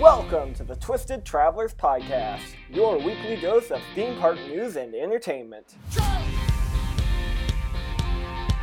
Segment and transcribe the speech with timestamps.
[0.00, 5.76] Welcome to the Twisted Travelers Podcast, your weekly dose of theme park news and entertainment.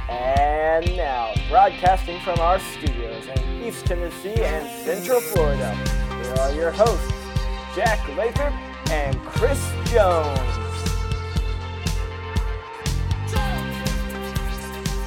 [0.07, 5.73] And now, broadcasting from our studios in East Tennessee and Central Florida,
[6.21, 7.11] here are your hosts,
[7.75, 8.54] Jack Lathrop
[8.91, 10.39] and Chris Jones.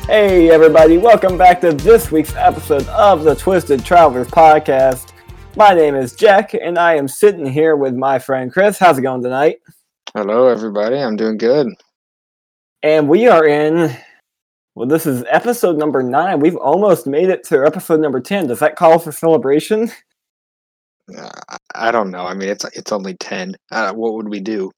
[0.06, 5.12] Hey, everybody, welcome back to this week's episode of the Twisted Travelers Podcast.
[5.56, 8.78] My name is Jack, and I am sitting here with my friend Chris.
[8.78, 9.60] How's it going tonight?
[10.12, 10.98] Hello, everybody.
[10.98, 11.68] I'm doing good.
[12.82, 13.96] And we are in,
[14.74, 16.40] well, this is episode number nine.
[16.40, 18.48] We've almost made it to episode number 10.
[18.48, 19.90] Does that call for celebration?
[21.16, 21.30] Uh,
[21.74, 22.26] I don't know.
[22.26, 23.56] I mean, it's it's only ten.
[23.70, 24.72] Uh, what would we do?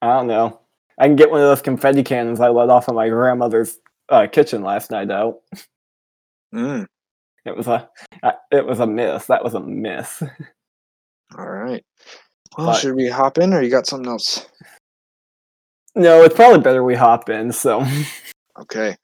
[0.00, 0.60] I don't know.
[0.98, 3.78] I can get one of those confetti cannons I let off of my grandmother's
[4.10, 5.40] uh, kitchen last night out.
[6.54, 6.86] Mm,
[7.44, 7.88] It was a,
[8.50, 9.26] it was a miss.
[9.26, 10.22] That was a miss.
[11.38, 11.84] all right.
[12.56, 14.46] Well, But- should we hop in, or you got something else?
[15.94, 17.52] No, it's probably better we hop in.
[17.52, 17.84] So,
[18.60, 18.94] Okay.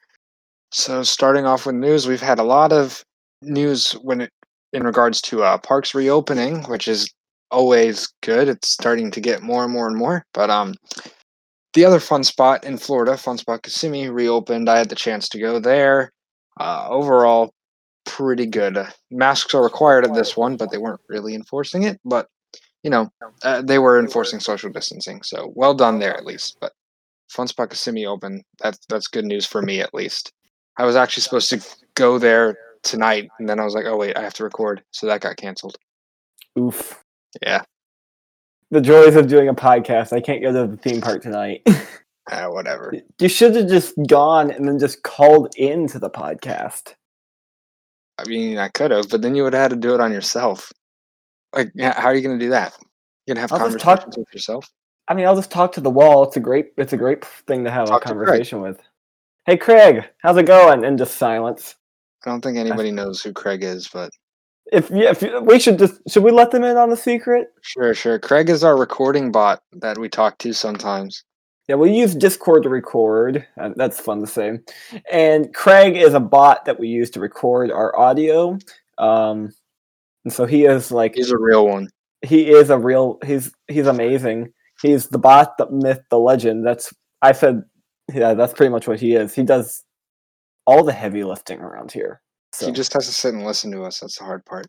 [0.70, 3.02] So, starting off with news, we've had a lot of
[3.42, 4.30] news when it
[4.74, 7.10] in regards to uh, parks reopening, which is
[7.50, 8.48] always good.
[8.48, 10.24] It's starting to get more and more and more.
[10.34, 10.74] But um,
[11.72, 14.68] the other fun spot in Florida, Fun Spot Kissimmee, reopened.
[14.68, 16.12] I had the chance to go there.
[16.60, 17.50] Uh, overall,
[18.08, 18.76] pretty good.
[18.76, 22.00] Uh, masks are required at this one, but they weren't really enforcing it.
[22.04, 22.28] But
[22.82, 23.10] you know,
[23.42, 26.56] uh, they were enforcing social distancing, so well done there at least.
[26.60, 26.72] But
[27.28, 28.42] Fun Spot Kissimmee open.
[28.60, 30.32] That's that's good news for me at least.
[30.76, 31.60] I was actually supposed to
[31.94, 35.06] go there tonight, and then I was like, oh wait, I have to record, so
[35.06, 35.76] that got canceled.
[36.58, 37.02] oof.
[37.42, 37.62] Yeah,
[38.70, 40.12] The joys of doing a podcast.
[40.14, 41.60] I can't go to the theme park tonight.
[42.30, 42.94] uh, whatever.
[43.20, 46.94] you should have just gone and then just called into the podcast.
[48.18, 50.12] I mean, I could have, but then you would have had to do it on
[50.12, 50.72] yourself.
[51.54, 52.76] Like, how are you going to do that?
[53.26, 54.68] You're gonna have I'll just talk- conversations with yourself.
[55.08, 56.24] I mean, I'll just talk to the wall.
[56.24, 58.80] It's a great, it's a great thing to have Talk a conversation with.
[59.46, 60.84] Hey, Craig, how's it going?
[60.84, 61.74] And just silence.
[62.26, 64.10] I don't think anybody knows who Craig is, but
[64.72, 67.48] If yeah, if we should just should we let them in on the secret?
[67.62, 68.18] sure, sure.
[68.18, 71.24] Craig is our recording bot that we talk to sometimes.
[71.68, 73.46] Yeah, we use Discord to record.
[73.56, 74.58] And that's fun to say.
[75.12, 78.58] And Craig is a bot that we use to record our audio.
[78.96, 79.52] Um,
[80.24, 81.88] and so he is like He's a real one.
[82.22, 83.18] he is a real.
[83.24, 84.52] He's he's amazing.
[84.80, 86.66] He's the bot, the myth, the legend.
[86.66, 86.92] That's
[87.22, 87.62] I said.
[88.12, 89.34] Yeah, that's pretty much what he is.
[89.34, 89.84] He does
[90.66, 92.22] all the heavy lifting around here.
[92.52, 94.00] So He just has to sit and listen to us.
[94.00, 94.66] That's the hard part.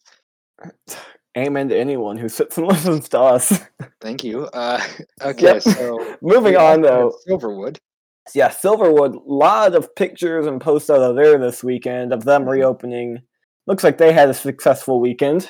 [1.38, 3.59] amen to anyone who sits and listens to us.
[4.01, 4.45] Thank you.
[4.45, 4.81] Uh,
[5.22, 5.62] okay, Yep.
[5.62, 7.13] so Moving on though.
[7.28, 7.78] Silverwood.
[8.34, 12.50] yeah, Silverwood, lot of pictures and posts out of there this weekend of them Mhm.
[12.51, 13.19] reopening.
[13.67, 15.50] Looks like they had a successful weekend.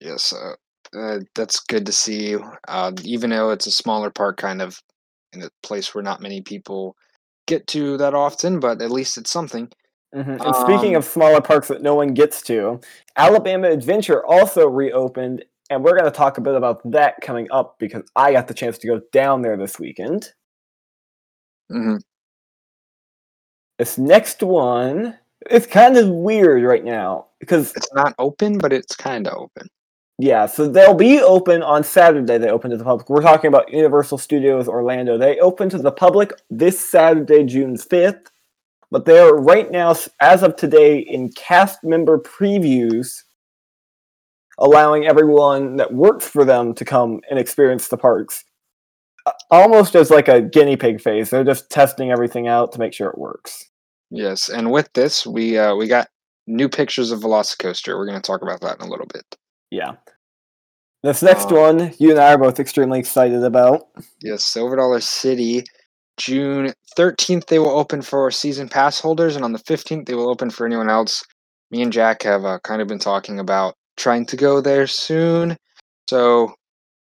[0.00, 0.54] Yes, uh,
[0.98, 2.36] uh, that's good to see.
[2.68, 4.80] Uh, even though it's a smaller park, kind of
[5.32, 6.96] in a place where not many people
[7.46, 9.70] get to that often, but at least it's something.
[10.14, 10.42] Mhm.
[10.44, 12.80] And speaking Um, of smaller parks that no one gets to,
[13.16, 17.78] Alabama Adventure also reopened, and we're going to talk a bit about that coming up
[17.78, 20.32] because I got the chance to go down there this weekend.
[21.70, 21.96] hmm
[23.78, 25.18] This next one,
[25.50, 29.68] it's kind of weird right now because It's not open, but it's kind of open.
[30.18, 32.38] Yeah, so they'll be open on Saturday.
[32.38, 33.08] They open to the public.
[33.10, 35.18] We're talking about Universal Studios Orlando.
[35.18, 38.31] They open to the public this Saturday, June 5th,
[38.92, 43.22] but they're right now, as of today, in cast member previews,
[44.58, 48.44] allowing everyone that works for them to come and experience the parks.
[49.50, 51.30] Almost as like a guinea pig phase.
[51.30, 53.64] They're just testing everything out to make sure it works.
[54.10, 56.08] Yes, and with this, we uh, we got
[56.46, 57.96] new pictures of Velocicoaster.
[57.96, 59.24] We're going to talk about that in a little bit.
[59.70, 59.92] Yeah.
[61.02, 63.88] This next Uh, one, you and I are both extremely excited about.
[64.20, 65.64] Yes, Silver Dollar City,
[66.16, 70.28] June 13th, they will open for season pass holders, and on the 15th, they will
[70.28, 71.24] open for anyone else.
[71.70, 75.56] Me and Jack have uh, kind of been talking about trying to go there soon.
[76.08, 76.54] So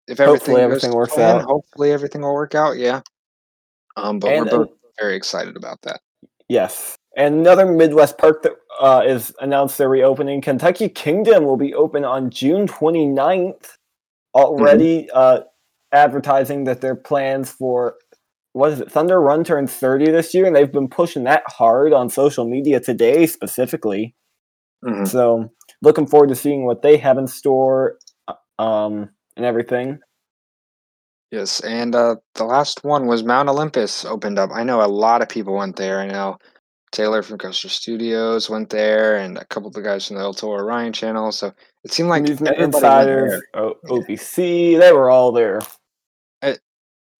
[0.07, 1.41] if everything, Hopefully everything works plan, out.
[1.44, 2.77] hopefully everything will work out.
[2.77, 3.01] Yeah.
[3.97, 4.69] Um, but And- we're both
[5.00, 6.00] very excited about that.
[6.47, 6.95] Yes.
[7.18, 12.06] And another Midwest park that uh, is announced they're reopening, Kentucky Kingdom, will be open
[12.06, 13.68] on June 29th.
[14.33, 15.41] Already uh,
[15.91, 17.95] advertising that their plans for,
[18.53, 21.94] what is it, Thunder Run turned 30 this year, and they've been pushing that hard
[21.94, 24.15] on social media today specifically.
[24.83, 25.07] Mhm.
[25.07, 25.50] So
[25.81, 30.00] looking forward to seeing what they have in store uh, um, and everything.
[31.31, 34.50] Yes, and uh, the last one was Mount Olympus opened up.
[34.54, 36.01] I know a lot of people went there.
[36.01, 36.38] I know
[36.92, 40.33] Taylor from Coaster Studios went there, and a couple of the guys from the El
[40.33, 41.31] Toro Ryan channel.
[41.31, 41.54] So
[41.86, 45.62] it seemed like Amusement everybody went Insiders, o- OBC, they were all there.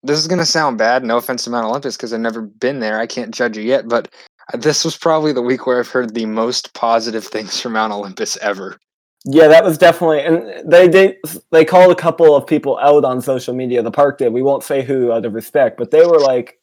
[0.04, 1.04] This is gonna sound bad.
[1.04, 3.00] No offense to Mount Olympus, because I've never been there.
[3.00, 4.12] I can't judge it yet, but
[4.54, 8.38] this was probably the week where I've heard the most positive things from Mount Olympus
[8.38, 8.78] ever.
[9.24, 11.18] Yeah, that was definitely, and they they
[11.52, 13.84] they called a couple of people out on social media.
[13.84, 14.34] The park did.
[14.34, 16.60] We won't say who out of respect, but they were like,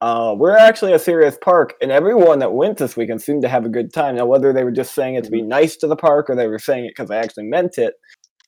[0.00, 3.64] uh, "We're actually a serious park," and everyone that went this weekend seemed to have
[3.64, 4.16] a good time.
[4.16, 6.48] Now, whether they were just saying it to be nice to the park or they
[6.48, 7.94] were saying it because they actually meant it,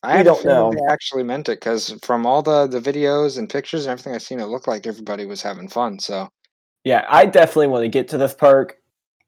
[0.06, 0.72] I We have a don't know.
[0.72, 4.22] They actually meant it because from all the the videos and pictures and everything I've
[4.22, 5.98] seen, it looked like everybody was having fun.
[5.98, 6.28] So
[6.84, 8.76] yeah, I definitely want to get to this park.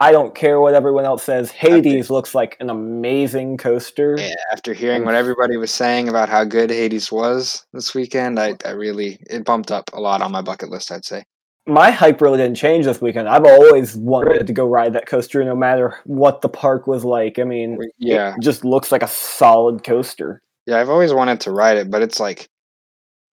[0.01, 1.51] I don't care what everyone else says.
[1.51, 4.15] Hades looks like an amazing coaster.
[4.17, 8.55] yeah, after hearing what everybody was saying about how good Hades was this weekend, I,
[8.65, 10.93] I really it bumped up a lot on my bucket list.
[10.93, 11.25] I'd say.
[11.67, 13.29] my hype really didn't change this weekend.
[13.29, 17.41] I've always wanted to go ride that coaster, no matter what the park was like.
[17.41, 20.43] I mean, Yeah, it just looks like a solid coaster.
[20.69, 22.49] Yeah, I've always wanted to ride it, but it's like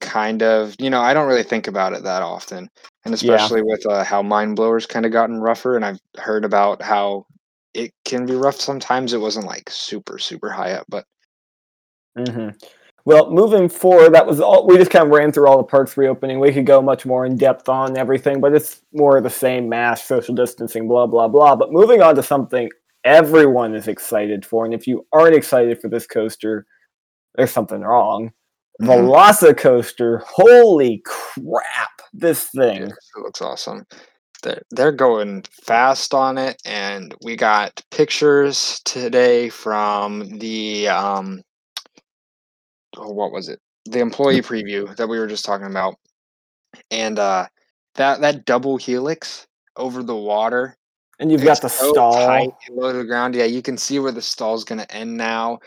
[0.02, 2.70] kind of you know I don't really think about it that often,
[3.06, 6.82] and especially with uh, how Mine Blower's kind of gotten rougher, and I've heard about
[6.84, 7.28] how
[7.76, 9.14] it can be rough sometimes.
[9.14, 11.06] It wasn't like super super high up, but
[12.18, 12.50] hmm
[13.06, 14.68] Well, moving forward, that was all.
[14.68, 16.40] We just kind of ran through all the parks reopening.
[16.42, 19.70] We could go much more in depth on everything, but it's more of the same
[19.70, 21.56] mass, social distancing, blah blah blah.
[21.56, 22.70] But moving on to something
[23.06, 26.68] everyone is excited for, and if you aren't excited for this coaster,
[27.38, 28.32] there's something wrong.
[28.82, 28.88] Mhm.
[28.88, 32.02] Velocicoaster, holy crap!
[32.14, 32.84] This thing.
[32.84, 33.86] It looks awesome.
[34.44, 41.42] They're, they're going fast on it, and we got pictures today from the um,
[42.98, 43.60] oh, what was it?
[43.86, 45.96] The employee preview that we were just talking about,
[46.92, 47.48] and uh,
[47.96, 49.48] that that double helix
[49.78, 50.78] over the water.
[51.20, 52.14] And you've got the so stall.
[52.14, 53.36] tight and low to the ground.
[53.36, 55.60] Yeah, you can see where the stall's going to end now.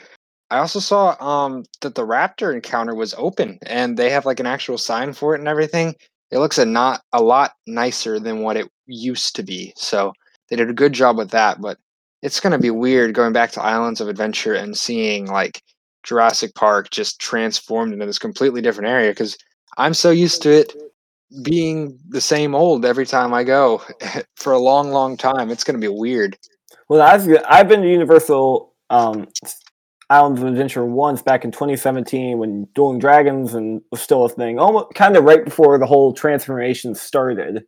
[0.51, 4.47] I also saw um that the raptor encounter was open, and they have like an
[4.47, 5.95] actual sign for it and everything.
[6.31, 9.73] It looks a not a lot nicer than what it used to be.
[9.77, 10.13] So
[10.49, 11.61] they did a good job with that.
[11.61, 11.79] But
[12.23, 15.63] it's going to be weird going back to Islands of Adventure and seeing like
[16.03, 19.37] Jurassic Park just transformed into this completely different area because
[19.77, 20.75] I'm so used to it
[21.43, 23.83] being the same old every time I go
[24.37, 25.51] for a long, long time.
[25.51, 26.37] It's going to be weird.
[26.89, 29.29] Well, I've I've been to Universal um,
[30.11, 34.59] Islands of Adventure once back in 2017 when Dueling Dragons and was still a thing,
[34.59, 37.65] almost kind of right before the whole transformation started.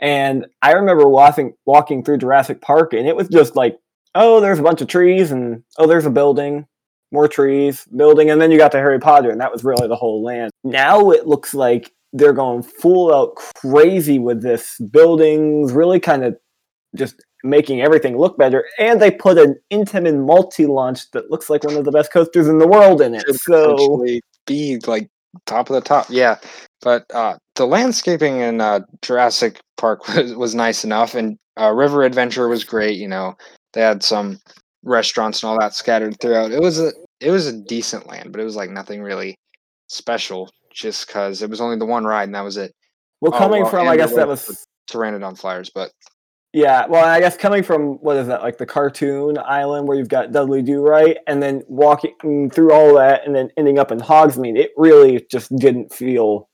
[0.00, 3.78] And I remember walking walking through Jurassic Park, and it was just like,
[4.16, 6.66] oh, there's a bunch of trees, and oh, there's a building,
[7.12, 9.96] more trees, building, and then you got to Harry Potter, and that was really the
[9.96, 10.50] whole land.
[10.64, 16.36] Now it looks like they're going full out crazy with this buildings, really kind of
[16.96, 18.66] just making everything look better.
[18.78, 22.48] And they put an Intamin multi launch that looks like one of the best coasters
[22.48, 23.24] in the world in it.
[23.40, 24.06] So
[24.46, 25.08] be like
[25.46, 26.06] top of the top.
[26.08, 26.38] Yeah,
[26.80, 32.02] but uh, the landscaping in uh, Jurassic Park was, was nice enough, and uh, River
[32.02, 32.98] Adventure was great.
[32.98, 33.36] You know,
[33.72, 34.38] they had some
[34.84, 36.52] restaurants and all that scattered throughout.
[36.52, 39.36] It was a it was a decent land, but it was like nothing really
[39.88, 42.72] special, just because it was only the one ride and that was it.
[43.20, 45.92] well, Oh, coming well, from, I guess that was was Pteranodon Flyers, but
[46.52, 50.08] Yeah, well, I guess coming from what is that like the cartoon island where you've
[50.08, 53.98] got Dudley Do Right, and then walking through all that, and then ending up in
[53.98, 56.50] Hogsmeade, it really just didn't feel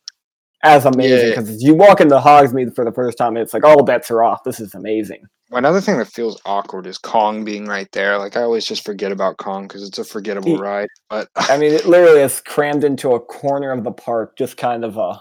[0.64, 1.40] as amazing Yeah.
[1.40, 4.44] because you walk into Hogsmeade for the first time, it's like all bets are off.
[4.44, 5.22] This is amazing.
[5.52, 8.18] another thing that feels awkward is Kong being right there.
[8.18, 10.88] Like I always just forget about Kong because it's a forgettable Ye- ride.
[11.10, 14.84] But I mean, it literally is crammed into a corner of the park, just kind
[14.84, 15.20] of a.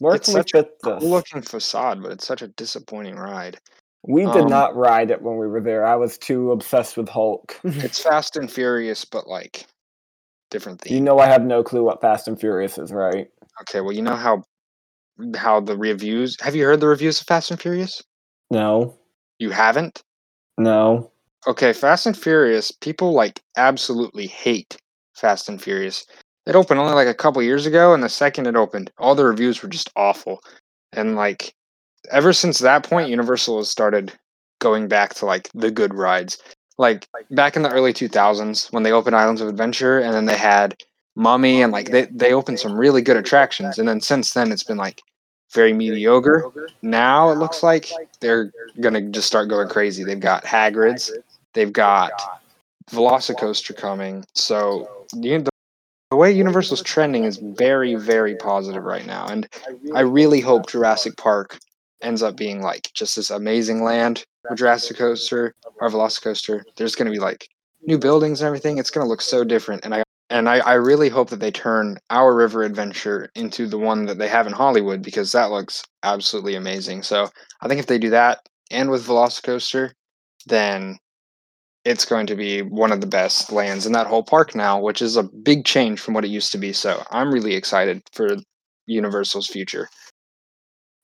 [0.00, 1.02] Where It's such a this?
[1.02, 3.58] looking facade, but it's such a disappointing ride.
[4.04, 5.86] We did um, not ride it when we were there.
[5.86, 7.58] I was too obsessed with Hulk.
[7.64, 9.66] It's Fast and Furious, but like
[10.50, 10.94] different theme.
[10.94, 13.28] you know, I have no clue what Fast and Furious is, right?
[13.62, 14.42] okay, well, you know how
[15.36, 16.36] how the reviews.
[16.40, 18.02] Have you heard the reviews of Fast and Furious?
[18.50, 18.98] No,
[19.38, 20.02] You haven't.
[20.58, 21.10] no.
[21.46, 22.70] Okay, Fast and Furious.
[22.70, 24.76] People like absolutely hate
[25.16, 26.06] Fast and Furious.
[26.46, 29.24] It opened only like a couple years ago, and the second it opened, all the
[29.24, 30.40] reviews were just awful.
[30.92, 31.52] And like,
[32.12, 34.12] ever since that point, Universal has started
[34.60, 36.38] going back to like the good rides.
[36.78, 40.36] Like back in the early 2000s when they opened Islands of Adventure, and then they
[40.36, 40.76] had
[41.16, 43.78] Mummy, and like they they opened some really good attractions.
[43.78, 45.02] And then since then, it's been like
[45.52, 46.50] very mediocre.
[46.80, 48.50] Now it looks like they're
[48.80, 50.02] gonna just start going crazy.
[50.04, 51.12] They've got Hagrid's,
[51.52, 52.12] they've got
[52.90, 54.24] Velocicoaster coming.
[54.34, 55.46] So the,
[56.10, 59.46] the way Universal's trending is very, very positive right now, and
[59.94, 61.58] I really hope Jurassic Park
[62.02, 67.06] ends up being like just this amazing land for Jurassic Coaster or Velocicoaster, there's going
[67.06, 67.48] to be like
[67.82, 68.78] new buildings and everything.
[68.78, 71.50] It's going to look so different, and I and I, I really hope that they
[71.50, 75.84] turn our river adventure into the one that they have in Hollywood because that looks
[76.02, 77.02] absolutely amazing.
[77.02, 77.28] So
[77.60, 78.40] I think if they do that
[78.70, 79.90] and with Velocicoaster,
[80.46, 80.98] then
[81.84, 85.02] it's going to be one of the best lands in that whole park now, which
[85.02, 86.72] is a big change from what it used to be.
[86.72, 88.36] So I'm really excited for
[88.86, 89.88] Universal's future.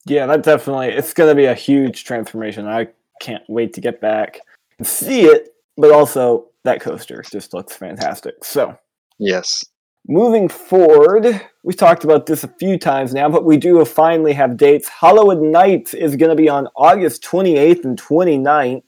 [0.08, 2.66] Yeah, that definitely it's going to be a huge transformation.
[2.66, 2.88] I
[3.20, 4.40] can't wait to get back
[4.78, 8.44] and see it, but also that coaster just looks fantastic.
[8.44, 8.76] So,
[9.18, 9.64] yes.
[10.10, 14.56] Moving forward, we talked about this a few times now, but we do finally have
[14.56, 14.88] dates.
[14.88, 18.84] Hollywood Nights is going to be on August 28th and 29th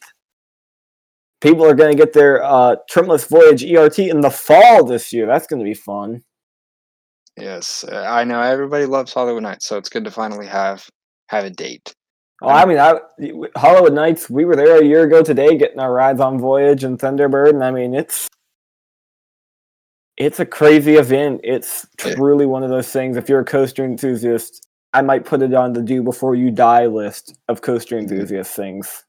[1.40, 5.26] people are going to get their uh, Trimless Voyage ERT in the fall this year.
[5.26, 6.22] That's going to be fun.
[7.36, 10.86] Yes, I know everybody loves Hollywood Nights, so it's good to finally have
[11.30, 11.94] have a date.
[12.42, 12.98] Oh, I mean, I,
[13.56, 14.28] Hollywood Nights.
[14.28, 17.62] We were there a year ago today, getting our rides on Voyage and Thunderbird, and
[17.62, 18.28] I mean, it's
[20.16, 21.40] it's a crazy event.
[21.44, 23.16] It's truly one of those things.
[23.16, 26.86] If you're a coaster enthusiast, I might put it on the do before you die
[26.86, 28.12] list of coaster mm-hmm.
[28.12, 29.04] enthusiast things.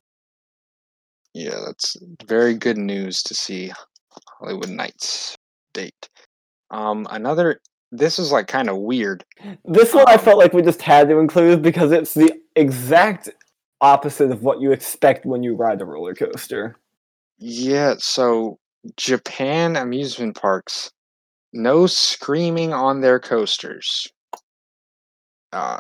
[1.34, 3.72] Yeah, that's very good news to see
[4.40, 5.36] Hollywood Nights
[5.74, 6.10] date.
[6.70, 7.60] Um, another.
[7.92, 9.26] This is like kind of weird.
[9.66, 13.30] This one um, I felt like we just had to include because it's the exact
[13.82, 16.78] opposite of what you expect when you ride a roller coaster.
[17.38, 18.60] Yeah, so
[18.96, 20.92] Japan amusement parks,
[21.54, 24.08] no screaming on their coasters.
[25.52, 25.80] Uh,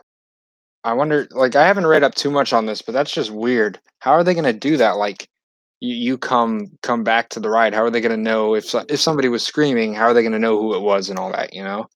[0.83, 3.79] I wonder, like, I haven't read up too much on this, but that's just weird.
[3.99, 4.97] How are they going to do that?
[4.97, 5.29] Like,
[5.81, 8.73] you, you come come back to the ride how are they going to know if
[8.87, 11.31] if somebody was screaming how are they going to know who it was and all
[11.31, 11.87] that you know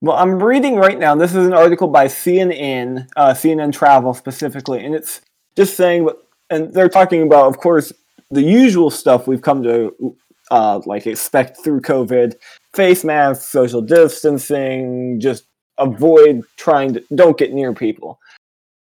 [0.00, 4.84] well i'm reading right now this is an article by cnn uh, cnn travel specifically
[4.84, 5.20] and it's
[5.56, 6.08] just saying
[6.50, 7.92] and they're talking about of course
[8.30, 10.16] the usual stuff we've come to
[10.50, 12.34] uh, like expect through covid.
[12.74, 15.44] Face masks social distancing just
[15.78, 18.18] avoid trying to don't get near people.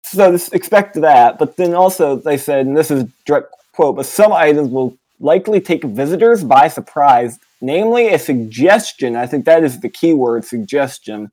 [0.04, 4.06] So this, expect that, but then also they said, and this is direct quote, but
[4.06, 9.16] some items will likely take visitors by surprise, namely a suggestion.
[9.16, 11.32] I think that is the key word, suggestion.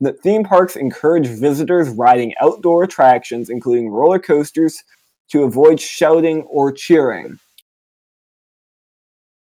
[0.00, 4.82] That theme parks encourage visitors riding outdoor attractions, including roller coasters,
[5.30, 7.38] to avoid shouting or cheering.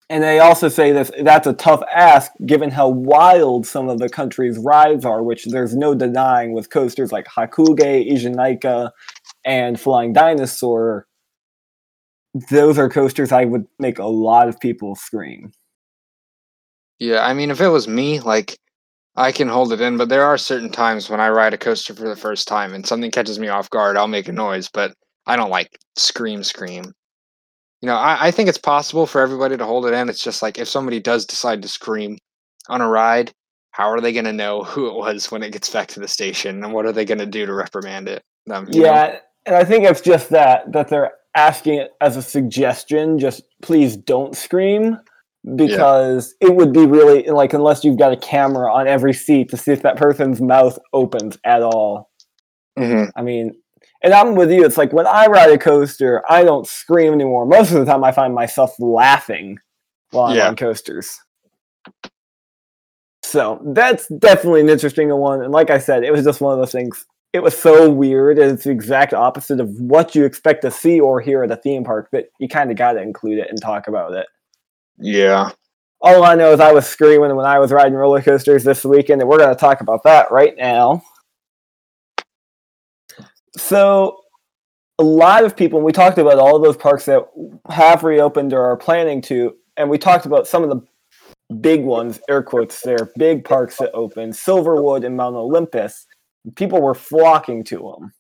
[0.10, 4.08] And they also say this, that's a tough ask given how wild some of the
[4.08, 8.92] country's rides are, which there's no denying with coasters like Hakugei, Eejanaika,
[9.46, 11.08] and Flying Dinosaur.
[12.50, 15.52] Those are coasters I would make a lot of people scream.
[17.00, 18.58] Yeah, I mean, if it was me, like,
[19.16, 21.94] I can hold it in, but there are certain times when I ride a coaster
[21.94, 24.94] for the first time and something catches me off guard, I'll make a noise, but
[25.26, 26.94] I don't like scream, scream
[27.86, 30.10] you know, I, I think it's possible for everybody to hold it in.
[30.10, 32.18] It's just like if somebody does decide to scream
[32.68, 33.32] on a ride,
[33.70, 36.08] how are they going to know who it was when it gets back to the
[36.08, 38.24] station, and what are they going to do to reprimand it?
[38.50, 39.20] Um, yeah, know?
[39.46, 43.20] and I think it's just that that they're asking it as a suggestion.
[43.20, 44.98] Just please don't scream
[45.56, 46.48] because yeah.
[46.48, 49.72] it would be really like unless you've got a camera on every seat to see
[49.72, 52.10] if that person's mouth opens at all.
[52.78, 53.10] Mm-hmm.
[53.16, 53.54] I mean,
[54.04, 54.66] and I'm with you.
[54.66, 57.46] It's like when I ride a coaster, I don't scream anymore.
[57.46, 59.58] Most of the time, I find myself laughing
[60.12, 60.48] while I'm yeah.
[60.48, 61.20] on coasters.
[63.24, 65.42] So that's definitely an interesting one.
[65.42, 67.06] And like I said, it was just one of those things.
[67.36, 68.40] It was so weird.
[68.40, 71.58] and It's the exact opposite of what you expect to see or hear at a
[71.58, 74.26] theme park that you kind of got to include it and talk about it.
[74.98, 75.50] Yeah.
[76.00, 79.20] All I know is I was screaming when I was riding roller coasters this weekend,
[79.20, 81.04] and we're going to talk about that right now.
[83.58, 84.22] So
[84.98, 87.28] a lot of people, we talked about all of those parks that
[87.70, 92.18] have reopened or are planning to, and we talked about some of the big ones,
[92.30, 96.08] air quotes there, big parks that open Silverwood and Mount Olympus.
[96.56, 98.14] People were flocking to them.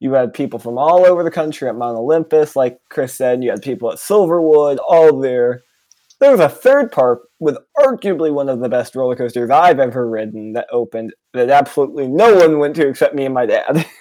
[0.00, 3.44] You had people from all over the country at Mount Olympus, like Chris said.
[3.44, 5.62] You had people at Silverwood, all there.
[6.20, 10.08] There was a third park with arguably one of the best roller coasters I've ever
[10.08, 13.86] ridden that opened that absolutely no one went to except me and my dad.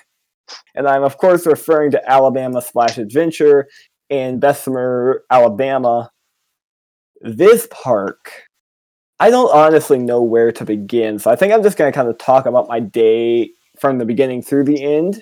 [0.75, 3.67] And I'm, of course, referring to Alabama Splash Adventure
[4.09, 6.09] in Bessemer, Alabama.
[7.21, 8.31] This park,
[9.19, 11.19] I don't honestly know where to begin.
[11.19, 14.05] So I think I'm just going to kind of talk about my day from the
[14.05, 15.21] beginning through the end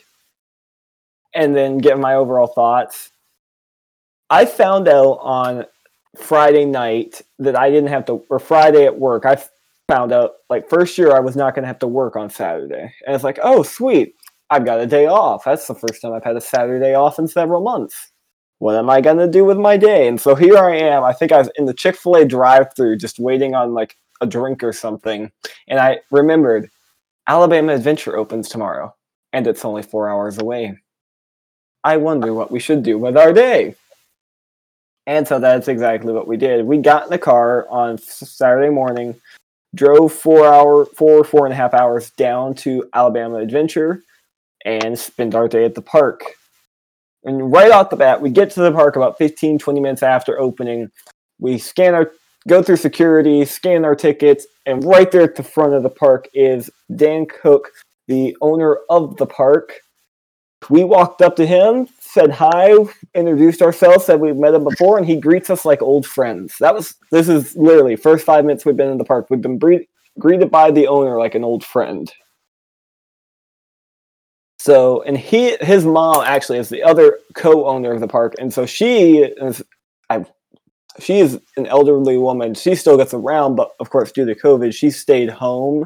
[1.33, 3.11] and then give my overall thoughts.
[4.29, 5.65] I found out on
[6.15, 9.41] Friday night that I didn't have to, or Friday at work, I
[9.87, 12.93] found out like first year I was not going to have to work on Saturday.
[13.05, 14.15] And it's like, oh, sweet
[14.49, 15.43] I've got a day off.
[15.43, 18.11] That's the first time I've had a Saturday off in several months.
[18.59, 20.07] What am I gonna do with my day?
[20.07, 21.03] And so here I am.
[21.03, 24.25] I think I was in the Chick Fil A drive-through, just waiting on like a
[24.25, 25.31] drink or something,
[25.67, 26.69] and I remembered
[27.27, 28.95] Alabama Adventure opens tomorrow,
[29.31, 30.79] and it's only four hours away.
[31.83, 33.75] I wonder what we should do with our day.
[35.05, 36.65] And so that's exactly what we did.
[36.65, 39.15] We got in the car on Saturday morning,
[39.75, 44.03] drove four hour, four four and a half hours down to Alabama Adventure,
[44.65, 46.23] and spent our day at the park.
[47.27, 50.39] And right off the bat, we get to the park about 15, 20 minutes after
[50.39, 50.89] opening.
[51.39, 52.13] We scan our,
[52.47, 56.29] go through security, scan our tickets, and right there at the front of the park
[56.33, 57.67] is Dan Koch,
[58.07, 59.81] the owner of the park.
[60.69, 62.73] We walked up to him, said hi,
[63.13, 66.55] introduced ourselves, said we've met him before, and he greets us like old friends.
[66.61, 69.27] That was this is literally first five minutes we've been in the park.
[69.29, 69.85] We've been bre-
[70.17, 72.11] greeted by the owner like an old friend.
[74.67, 78.65] So, and he, his mom actually is the other co-owner of the park, and so
[78.65, 79.63] she is,
[80.09, 80.25] I,
[80.99, 82.53] she is an elderly woman.
[82.53, 85.85] She still gets around, but of course, due to COVID, she stayed home.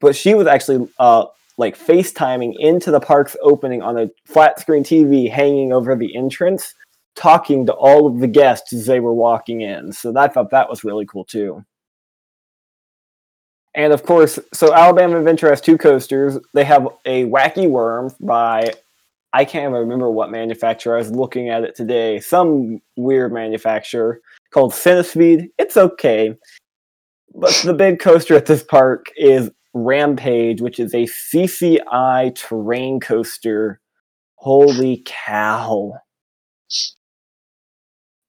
[0.00, 1.24] But she was actually uh,
[1.58, 6.76] like FaceTiming into the park's opening on a flat screen TV hanging over the entrance,
[7.16, 9.92] talking to all of the guests as they were walking in.
[9.92, 11.64] So I thought that was really cool too.
[13.74, 16.38] And of course, so Alabama Adventure has two coasters.
[16.52, 18.72] They have a Wacky Worm by
[19.34, 20.96] I can't even remember what manufacturer.
[20.96, 22.20] I was looking at it today.
[22.20, 24.20] Some weird manufacturer
[24.52, 25.48] called Cinespeed.
[25.58, 26.36] It's okay.
[27.34, 33.80] But the big coaster at this park is Rampage, which is a CCI terrain coaster.
[34.34, 35.94] Holy cow.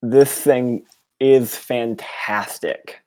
[0.01, 0.85] This thing
[1.19, 3.02] is fantastic.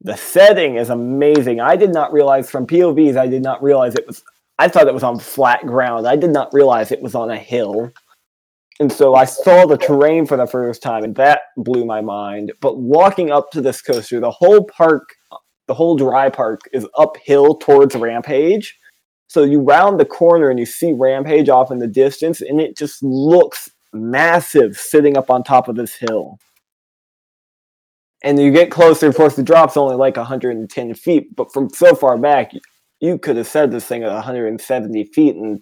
[0.00, 1.60] The setting is amazing.
[1.60, 4.22] I did not realize from POVs, I did not realize it was,
[4.58, 6.06] I thought it was on flat ground.
[6.06, 7.90] I did not realize it was on a hill.
[8.80, 12.52] And so I saw the terrain for the first time, and that blew my mind.
[12.60, 15.16] But walking up to this coaster, the whole park,
[15.66, 18.78] the whole dry park is uphill towards Rampage.
[19.26, 22.76] So you round the corner and you see Rampage off in the distance, and it
[22.76, 26.38] just looks massive sitting up on top of this hill
[28.22, 31.94] and you get closer, of course, the drop's only like 110 feet, but from so
[31.94, 32.52] far back,
[33.00, 35.60] you could have said this thing at 170 feet and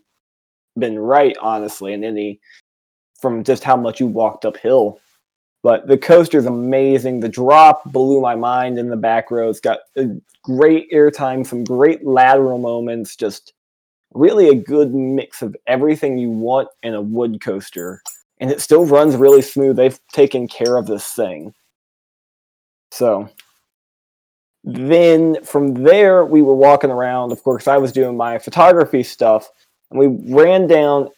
[0.79, 2.41] been right, honestly, in any
[3.21, 5.01] from just how much you walked uphill.
[5.63, 7.21] But the coaster's amazing.
[7.21, 9.51] The drop blew my mind in the back row.
[9.51, 9.81] It's got
[10.43, 13.53] great airtime, some great lateral moments, just
[14.15, 18.01] really a good mix of everything you want in a wood coaster.
[18.39, 19.77] And it still runs really smooth.
[19.77, 21.53] They've taken care of this thing.
[22.91, 23.29] So
[24.65, 27.33] then from there, we were walking around.
[27.33, 29.49] Of course, I was doing my photography stuff,
[29.91, 31.09] and we ran down.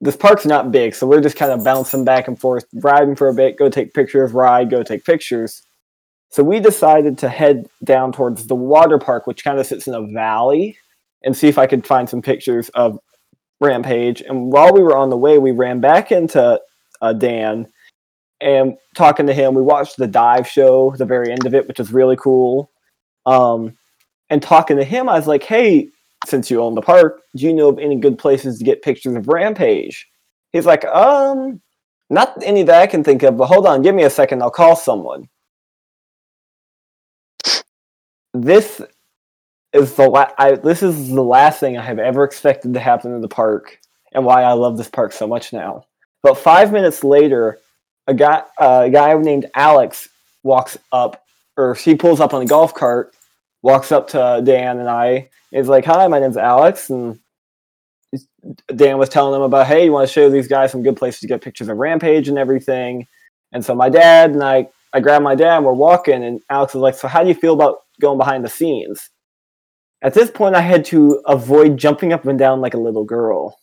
[0.00, 3.28] This park's not big, so we're just kind of bouncing back and forth, riding for
[3.28, 5.62] a bit, go take pictures, ride, go take pictures.
[6.30, 9.94] So we decided to head down towards the water park, which kind of sits in
[9.94, 10.76] a valley,
[11.22, 12.98] and see if I could find some pictures of
[13.60, 14.20] Rampage.
[14.20, 16.60] And while we were on the way, we ran back into
[17.00, 17.68] uh, Dan
[18.40, 19.54] and talking to him.
[19.54, 22.70] We watched the dive show, the very end of it, which was really cool.
[23.24, 23.76] Um,
[24.30, 25.88] and talking to him, I was like, "Hey,
[26.26, 29.14] since you own the park, do you know of any good places to get pictures
[29.14, 30.08] of Rampage?"
[30.52, 31.60] He's like, "Um,
[32.10, 34.42] not any that I can think of, but hold on, give me a second.
[34.42, 35.28] I'll call someone."
[38.34, 38.82] This
[39.72, 43.14] is the la- I, this is the last thing I have ever expected to happen
[43.14, 43.80] in the park,
[44.12, 45.84] and why I love this park so much now.
[46.22, 47.58] But five minutes later,
[48.06, 50.08] a guy uh, a guy named Alex
[50.42, 51.24] walks up,
[51.56, 53.14] or he pulls up on a golf cart,
[53.62, 55.28] walks up to Dan and I.
[55.52, 57.18] Is like, "Hi, my name's Alex," and
[58.74, 61.20] Dan was telling him about, "Hey, you want to show these guys some good places
[61.20, 63.06] to get pictures of Rampage and everything."
[63.52, 65.58] And so my dad and I, I grabbed my dad.
[65.58, 68.44] and We're walking, and Alex was like, "So how do you feel about going behind
[68.44, 69.10] the scenes?"
[70.02, 73.58] At this point, I had to avoid jumping up and down like a little girl.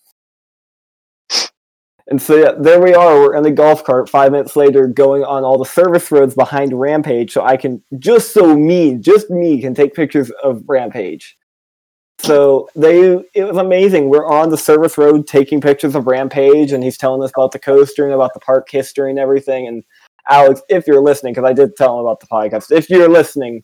[2.07, 3.19] And so yeah, there we are.
[3.19, 6.77] We're in the golf cart five minutes later, going on all the service roads behind
[6.77, 11.37] Rampage, so I can just so me, just me, can take pictures of Rampage.
[12.19, 14.09] So they, it was amazing.
[14.09, 17.59] We're on the service road taking pictures of Rampage, and he's telling us about the
[17.59, 19.67] coaster and about the park history and everything.
[19.67, 19.83] And
[20.29, 23.61] Alex, if you're listening, because I did tell him about the podcast, if you're listening,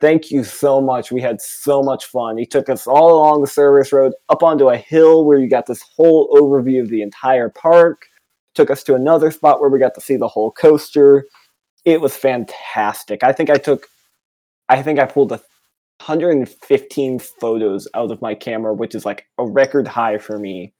[0.00, 1.12] thank you so much.
[1.12, 2.38] We had so much fun.
[2.38, 5.66] He took us all along the service road up onto a hill where you got
[5.66, 8.06] this whole overview of the entire park.
[8.54, 11.26] Took us to another spot where we got to see the whole coaster.
[11.84, 13.22] It was fantastic.
[13.22, 13.86] I think I took,
[14.68, 15.40] I think I pulled a
[16.04, 20.72] 115 photos out of my camera, which is like a record high for me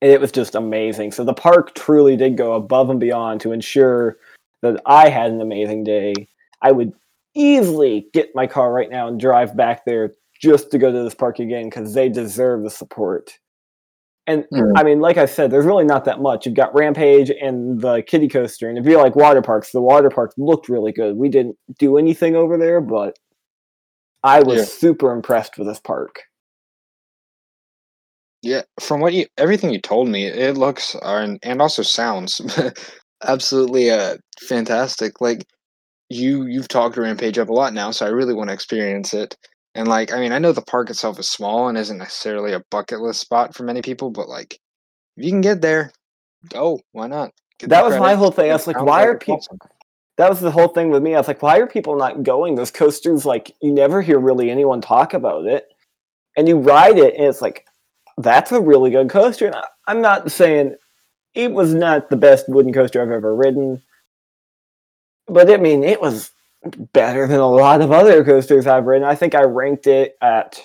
[0.00, 1.12] it was just amazing.
[1.12, 4.18] So the park truly did go above and beyond to ensure
[4.62, 6.14] that I had an amazing day.
[6.62, 6.92] I would
[7.36, 11.14] easily get my car right now and drive back there just to go to this
[11.14, 13.38] park again because they deserve the support.
[14.26, 14.72] And Mm.
[14.76, 16.46] I mean, like I said, there's really not that much.
[16.46, 20.10] You've got Rampage and the kiddie coaster, and if you like water parks, the water
[20.10, 21.16] parks looked really good.
[21.16, 23.16] We didn't do anything over there, but
[24.24, 24.64] I was Yeah.
[24.64, 26.22] super impressed with this park.
[28.42, 32.40] Yeah, from what you everything you told me, it looks uh, and and also sounds
[33.22, 35.20] absolutely uh fantastic.
[35.20, 35.46] Like
[36.08, 39.36] you you've talked Rampage up a lot now, so I really want to experience it.
[39.74, 42.62] And like I mean, I know the park itself is small and isn't necessarily a
[42.70, 44.58] bucket list spot for many people, but like
[45.16, 45.92] if you can get there,
[46.48, 46.80] go.
[46.92, 47.30] Why not?
[47.58, 48.50] Get That was my whole thing.
[48.50, 49.36] I was like, why are people?
[49.36, 49.58] awesome.
[50.18, 51.14] That was the whole thing with me.
[51.14, 52.54] I was like, why are people not going?
[52.54, 55.66] Those coasters, like, you never hear really anyone talk about it,
[56.36, 57.66] and you ride it, and it's like,
[58.16, 59.46] that's a really good coaster.
[59.46, 60.74] And I, I'm not saying
[61.34, 63.82] it was not the best wooden coaster I've ever ridden,
[65.26, 66.32] but I mean, it was
[66.92, 69.06] better than a lot of other coasters I've ridden.
[69.06, 70.60] I think I ranked it at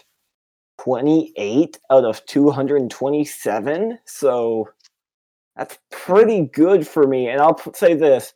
[0.80, 4.00] 28 out of 227.
[4.06, 4.70] So
[5.56, 7.28] that's pretty good for me.
[7.30, 8.34] And I'll say this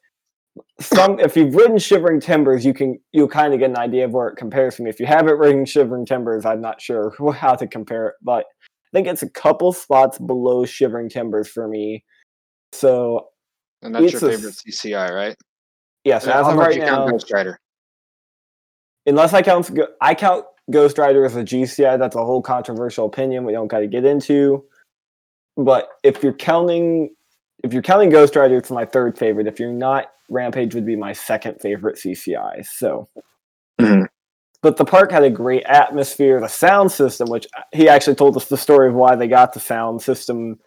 [0.80, 4.12] some if you've ridden Shivering Timbers, you can you'll kind of get an idea of
[4.12, 4.90] where it compares to me.
[4.90, 8.90] If you haven't ridden Shivering Timbers, I'm not sure how to compare it, but I
[8.94, 12.04] think it's a couple spots below Shivering Timbers for me.
[12.72, 13.28] So
[13.82, 15.36] And that's your favorite CCI, right?
[16.06, 17.60] Yes, as of right now, Ghost Rider?
[19.06, 19.70] unless I count
[20.02, 22.00] I count Ghost Rider as a GCI.
[22.00, 24.64] That's a whole controversial opinion we don't got to get into.
[25.58, 27.14] But if you're counting,
[27.64, 29.48] if you're counting Ghost Rider, it's my third favorite.
[29.48, 32.62] If you're not, Rampage would be my second favorite CCI.
[32.66, 33.08] So,
[33.80, 34.08] Mhm.
[34.62, 36.40] but the park had a great atmosphere.
[36.40, 39.54] The sound system, which uh, he actually told us the story of why they got
[39.54, 40.60] the sound system.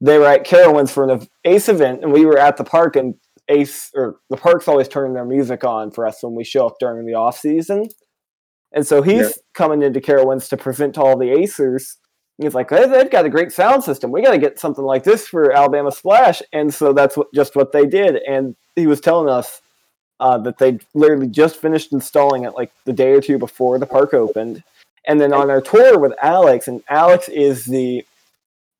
[0.00, 3.14] They were at Carowinds for an Ace event, and we were at the park, and
[3.48, 6.76] Ace or the park's always turning their music on for us when we show up
[6.80, 7.88] during the off season.
[8.72, 9.42] And so he's Yeah.
[9.54, 11.96] coming into Carowinds to present to all the Acers.
[12.38, 14.10] He's like, "Hey, they've got a great sound system.
[14.10, 16.42] We got to get something like this for Alabama Splash.
[16.52, 18.16] And so that's what, just what they did.
[18.26, 19.60] And he was telling us
[20.20, 23.86] uh, that they literally just finished installing it like the day or two before the
[23.86, 24.62] park opened.
[25.06, 28.04] And then on our tour with Alex, and Alex is the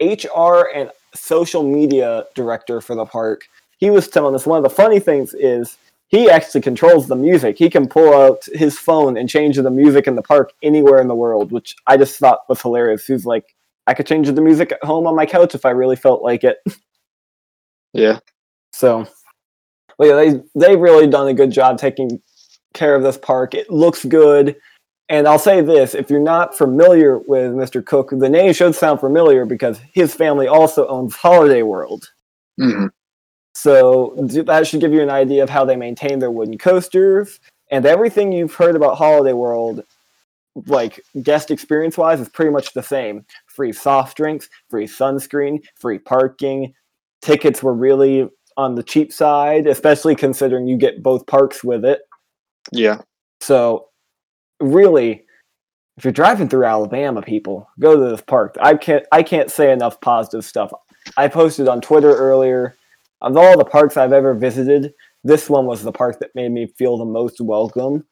[0.00, 3.42] HR and social media director for the park.
[3.78, 7.58] He was telling us one of the funny things is he actually controls the music.
[7.58, 11.08] He can pull out his phone and change the music in the park anywhere in
[11.08, 13.06] the world, which I just thought was hilarious.
[13.06, 13.54] He's like,
[13.86, 16.44] I could change the music at home on my couch if I really felt like
[16.44, 16.58] it.
[17.96, 18.18] Yeah.
[18.72, 19.06] So,
[19.98, 22.20] well, yeah, they they've really done a good job taking
[22.74, 23.54] care of this park.
[23.54, 24.56] It looks good,
[25.08, 27.84] and I'll say this: if you're not familiar with Mr.
[27.86, 32.10] Koch, the name should sound familiar because his family also owns Holiday World.
[32.60, 32.90] Mhm.
[33.54, 37.40] So that should give you an idea of how they maintain their wooden coasters
[37.70, 39.84] and everything you've heard about Holiday World,
[40.66, 43.24] like guest experience wise, is pretty much the same.
[43.46, 46.74] Free soft drinks, free sunscreen, free parking.
[47.22, 52.02] Tickets were really on the cheap side, especially considering you get both parks with it.
[52.70, 53.00] Yeah.
[53.40, 53.88] So,
[54.60, 55.24] really,
[55.96, 58.56] if you're driving through Alabama, people go to this park.
[58.60, 60.72] I can't I can't say enough positive stuff.
[61.16, 62.76] I posted on Twitter earlier.
[63.24, 64.92] Of all the parks I've ever visited,
[65.24, 68.04] this one was the park that made me feel the most welcome,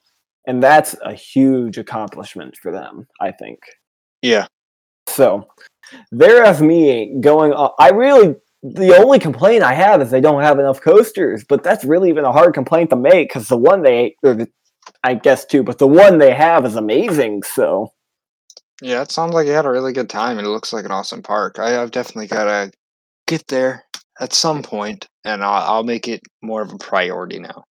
[0.47, 3.07] and that's a huge accomplishment for them.
[3.21, 3.59] I think.
[4.23, 4.47] Yeah.
[5.09, 5.47] So,
[6.11, 7.53] thereas me going.
[7.53, 11.63] On, I really the only complaint I have is they don't have enough coasters, but
[11.63, 14.49] that's really even a hard complaint to make because the one they or the,
[15.03, 17.43] I guess too, but the one they have is amazing.
[17.43, 17.93] So
[18.81, 20.93] Yeah, it sounds like you had a really good time and it looks like an
[20.93, 21.59] awesome park.
[21.59, 22.73] I, I've definitely got to
[23.27, 23.85] get there
[24.23, 27.65] at some point and I'll, I'll make it more of a priority now.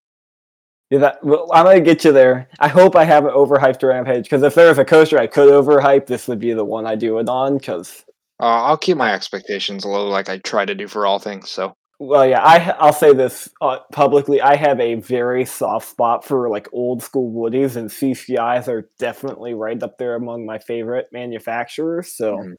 [0.89, 2.49] yeah, that well, I'm gonna get you there.
[2.59, 6.07] I hope I haven't overhyped Rampage because if there was a coaster I could overhype,
[6.07, 7.57] this would be the one I do it on.
[7.57, 8.03] Because
[8.39, 11.49] Uh, I'll keep my expectations low like I try to do for all things.
[11.49, 14.41] So, well, yeah, i i'll say this uh, publicly.
[14.41, 19.53] I have a very soft spot for like old school Woodies, and CCIs are definitely
[19.53, 22.11] right up there among my favorite manufacturers.
[22.13, 22.37] So.
[22.37, 22.55] Mhm.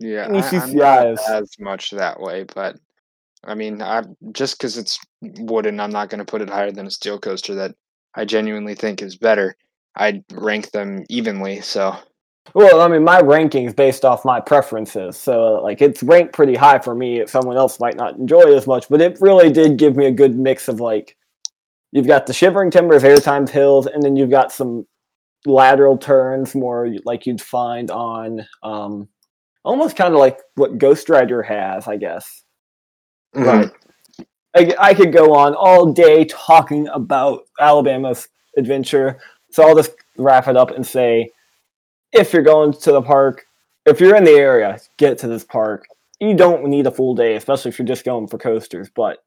[0.00, 2.76] yeah, I, I'm not as much that way, but
[3.44, 4.02] I mean, I
[4.32, 7.54] just because it's wooden, I'm not going to put it higher than a steel coaster
[7.56, 7.74] that
[8.14, 9.56] I genuinely think is better.
[9.96, 11.60] I'd rank them evenly.
[11.60, 11.96] So,
[12.54, 16.54] Well, I mean, my ranking is based off my preferences, so like it's ranked pretty
[16.54, 17.26] high for me.
[17.26, 20.12] Someone else might not enjoy it as much, but it really did give me a
[20.12, 21.16] good mix of like,
[21.90, 24.86] you've got the Shivering Timbers, Air Times Hills, and then you've got some
[25.44, 29.08] lateral turns, more like you'd find on um,
[29.64, 32.44] almost kind of like what Ghost Rider has, I guess.
[33.34, 33.70] Mhm.
[33.72, 33.74] But
[34.54, 39.18] I, I could go on all day talking about Alabama's adventure.
[39.50, 41.30] So I'll just wrap it up and say
[42.12, 43.46] if you're going to the park,
[43.86, 45.86] if you're in the area, get to this park.
[46.20, 49.24] You don't need a full day, especially if you're just going for coasters, but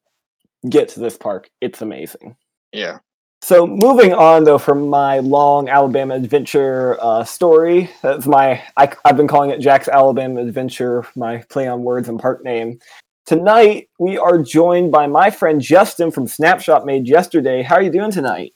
[0.70, 1.50] get to this park.
[1.60, 2.36] It's amazing.
[2.72, 2.98] Yeah.
[3.42, 9.16] So moving on though from my long Alabama adventure uh, story, that's my I, I've
[9.16, 12.78] been calling it Jack's Alabama Adventure, my play on words and park name.
[13.26, 17.62] Tonight we are joined by my friend Justin from Snapshot Made Yesterday.
[17.62, 18.54] How are you doing tonight?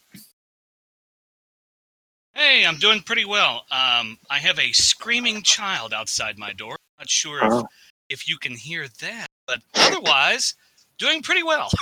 [2.35, 3.65] Hey, I'm doing pretty well.
[3.73, 6.77] Um, I have a screaming child outside my door.
[7.01, 7.67] Not sure if, Oh.
[8.09, 10.55] if you can hear that, but otherwise,
[10.99, 11.71] doing pretty well.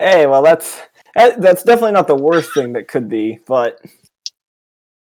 [0.00, 0.80] Hey, well that's
[1.16, 3.80] that's definitely not the worst thing that could be, but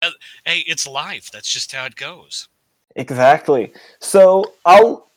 [0.02, 1.30] hey, it's life.
[1.30, 2.48] That's just how it goes.
[2.96, 3.72] Exactly.
[4.00, 5.09] So I'll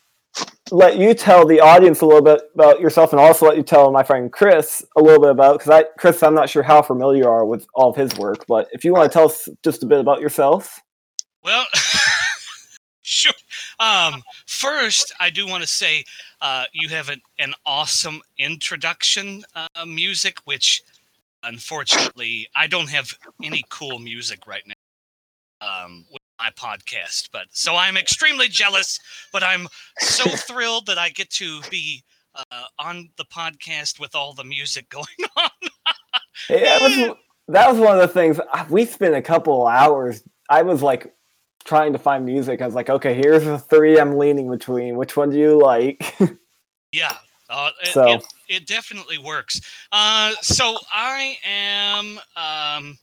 [0.71, 3.91] let you tell the audience a little bit about yourself, and also let you tell
[3.91, 7.23] my friend Chris a little bit about because I, Chris, I'm not sure how familiar
[7.23, 9.83] you are with all of his work, but if you want to tell us just
[9.83, 10.81] a bit about yourself.
[11.43, 11.65] Well,
[13.01, 13.33] sure.
[13.79, 16.05] Um, first, I do want to say
[16.41, 20.81] uh, you have an, an awesome introduction uh, music, which
[21.43, 24.73] unfortunately I don't have any cool music right now
[25.63, 26.05] um,
[26.43, 27.29] my podcast.
[27.31, 28.99] But so I'm extremely jealous,
[29.31, 29.67] but I'm
[29.99, 32.03] so thrilled that I get to be
[32.35, 35.05] uh, on the podcast with all the music going
[35.37, 35.49] on.
[36.49, 37.15] Yeah, that was,
[37.49, 40.23] that was one of the things uh, we spent a couple hours.
[40.49, 41.13] I was like
[41.63, 42.61] trying to find music.
[42.61, 44.97] I was like, okay, here's the three I'm leaning between.
[44.97, 46.15] Which one do you like?
[46.91, 47.15] Yeah,
[47.49, 49.61] uh, it, So- it, it definitely works.
[49.91, 52.97] Uh, so I am um,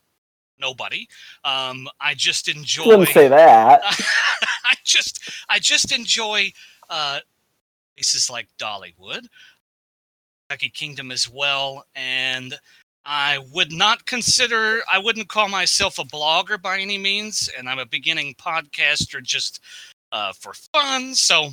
[0.61, 1.09] nobody.
[1.45, 2.87] Um, I just enjoy.
[2.87, 3.81] Wouldn't say that.
[4.65, 6.53] I just I just enjoy
[6.89, 7.21] uh,
[7.97, 9.27] places like Dollywood,
[10.49, 12.55] Kentucky Kingdom as well, and
[13.05, 17.79] I would not consider I wouldn't call myself a blogger by any means, and I'm
[17.79, 19.61] a beginning podcaster just
[20.13, 21.15] uh, for fun.
[21.15, 21.51] So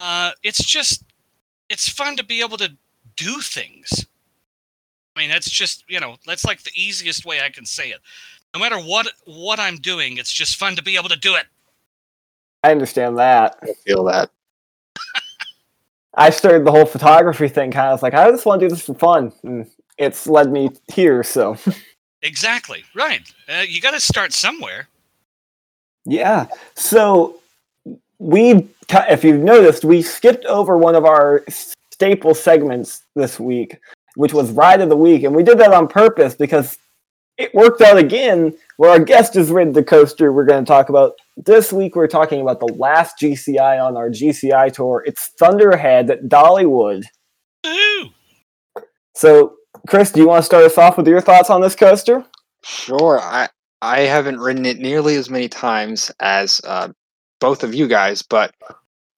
[0.00, 1.04] uh, it's just
[1.68, 2.76] it's fun to be able to
[3.16, 4.06] do things.
[5.16, 8.00] I mean, that's just you know that's like the easiest way I can say it.
[8.54, 11.46] No matter what what I'm doing, it's just fun to be able to do it.
[12.62, 13.56] I understand that.
[13.62, 14.30] I feel that.
[16.14, 18.84] I started the whole photography thing kind of like I just want to do this
[18.86, 19.32] for fun.
[19.42, 19.66] And
[19.98, 21.56] it's led me here, so
[22.22, 22.84] Exactly.
[22.94, 23.20] Right.
[23.48, 24.88] Uh, you got to start somewhere.
[26.06, 26.46] yeah.
[26.74, 27.36] So
[28.18, 31.44] we, if you've noticed, we skipped over one of our
[31.90, 33.76] staple segments this week,
[34.16, 36.78] which was ride of the week, and we did that on purpose because
[37.36, 38.56] it worked out again.
[38.76, 41.94] Where our guest has ridden the coaster, we're going to talk about this week.
[41.94, 45.04] We're talking about the last GCI on our GCI tour.
[45.06, 47.04] It's Thunderhead at Dollywood.
[47.64, 48.12] Woohoo!
[49.14, 49.54] So,
[49.88, 52.24] Chris, do you want to start us off with your thoughts on this coaster?
[52.64, 53.20] Sure.
[53.20, 53.48] I
[53.80, 56.88] I haven't ridden it nearly as many times as uh,
[57.38, 58.54] both of you guys, but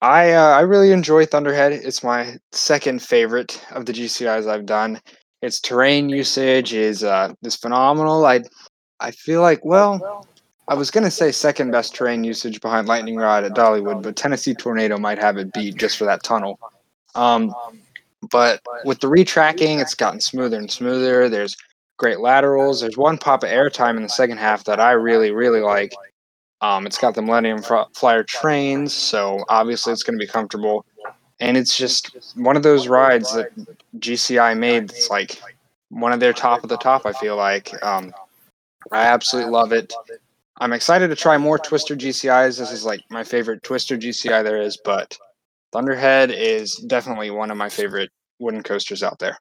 [0.03, 1.73] I uh, I really enjoy Thunderhead.
[1.73, 5.01] It's my second favorite of the GCIs I've done.
[5.43, 8.27] Its terrain usage is uh, is phenomenal.
[8.27, 8.43] I
[9.01, 10.27] I feel like well,
[10.69, 14.55] I was gonna say second best terrain usage behind Lightning Rod at Dollywood, but Tennessee
[14.55, 16.59] Tornado might have it beat just for that tunnel.
[17.15, 17.55] Um,
[18.31, 21.29] but with the retracking, it's gotten smoother and smoother.
[21.29, 21.57] There's
[21.97, 22.81] great laterals.
[22.81, 25.93] There's one pop of airtime in the second half that I really, really like.
[26.61, 27.63] Um, it's got the Millennium
[27.95, 30.87] Flyer trains, so obviously it's going to be comfortable.
[31.39, 33.51] And it's just one of those rides that
[33.99, 34.85] GCI made.
[34.85, 35.39] It's like
[35.91, 37.05] one of their top of the top.
[37.05, 38.15] I feel like um,
[38.91, 39.93] I absolutely love it.
[40.59, 42.59] I'm excited to try more Twister GCIs.
[42.59, 45.19] This is like my favorite Twister GCI there is, but
[45.73, 49.39] Thunderhead is definitely one of my favorite wooden coasters out there.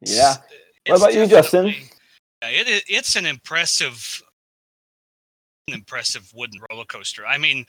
[0.00, 0.34] Yeah.
[0.88, 1.66] What about you, Justin?
[2.42, 4.25] Yeah, it, it, it's an impressive, an
[5.74, 7.26] impressive wooden roller coaster.
[7.26, 7.66] I mean,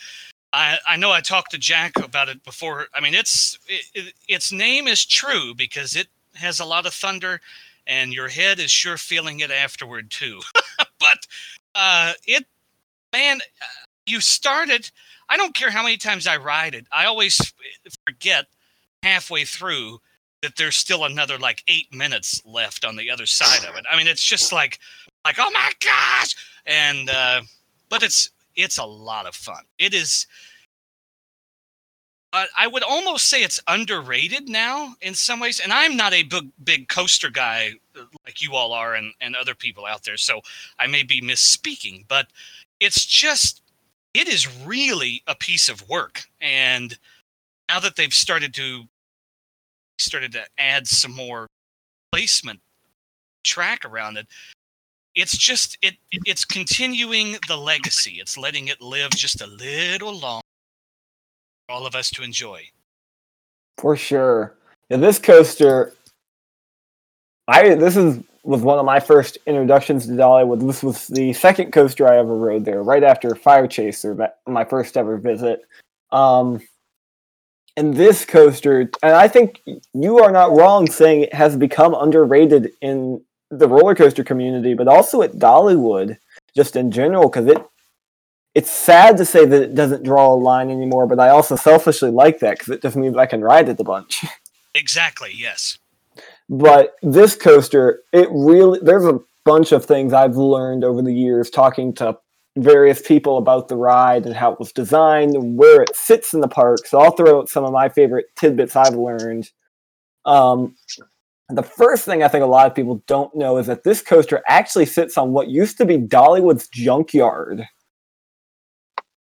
[0.54, 2.88] I, I know I talked to Jack about it before.
[2.94, 6.94] I mean, it's it, it, its name is true because it has a lot of
[6.94, 7.42] thunder,
[7.88, 10.40] and your head is sure feeling it afterward too.
[11.00, 11.26] but
[11.74, 12.46] uh, it,
[13.12, 13.66] man, uh,
[14.06, 14.90] you started.
[15.30, 16.86] I don't care how many times I ride it.
[16.92, 17.54] I always
[18.06, 18.46] forget
[19.04, 20.00] halfway through
[20.44, 23.86] that there's still another like eight minutes left on the other side of it.
[23.92, 24.80] I mean, it's just like,
[25.26, 26.36] like oh my gosh,
[26.68, 27.42] and uh,
[27.90, 29.64] but it's it's a lot of fun.
[29.78, 30.28] It is.
[32.34, 36.24] Uh, I would almost say it's underrated now in some ways, and I'm not a
[36.24, 40.18] big big coaster guy uh, like you all are, and and other people out there.
[40.18, 40.42] So
[40.78, 42.28] I may be misspeaking, but
[42.80, 43.62] it's just
[44.14, 46.26] it is really a piece of work.
[46.42, 46.98] And
[47.70, 48.84] now that they've started to
[50.00, 51.48] started to add some more
[52.12, 52.60] placement
[53.44, 54.28] track around it,
[55.18, 58.20] it's just it it's continuing the legacy.
[58.22, 60.42] It's letting it live just a little long
[61.68, 62.62] for all of us to enjoy.
[63.80, 64.56] For sure.
[64.90, 65.94] Yeah, this coaster
[67.48, 70.66] I this is was one of my first introductions to Dollywood.
[70.66, 75.18] This was the second coaster I ever rode there, right after FireChaser, my first ever
[75.18, 75.66] visit.
[76.12, 76.62] Um,
[77.76, 79.62] and this coaster, and I think
[79.94, 84.88] you are not wrong saying it has become underrated in the roller coaster community, but
[84.88, 86.18] also at Dollywood,
[86.56, 87.58] just in general, because it
[88.56, 92.10] it's sad to say that it doesn't draw a line anymore, but I also selfishly
[92.10, 94.26] like that because it just means I can ride it a bunch.
[94.76, 95.32] Exactly.
[95.34, 95.80] Yes.
[96.50, 101.50] But this coaster, it really there's a bunch of things I've learned over the years
[101.50, 102.18] talking to
[102.58, 106.42] various people about the ride and how it was designed and where it sits in
[106.42, 106.86] the park.
[106.86, 109.50] So I'll throw out some of my favorite tidbits I've learned.
[110.26, 110.76] Um,
[111.50, 114.44] the first thing I think a lot of people don't know is that this coaster
[114.48, 117.66] actually sits on what used to be Dollywood's junkyard.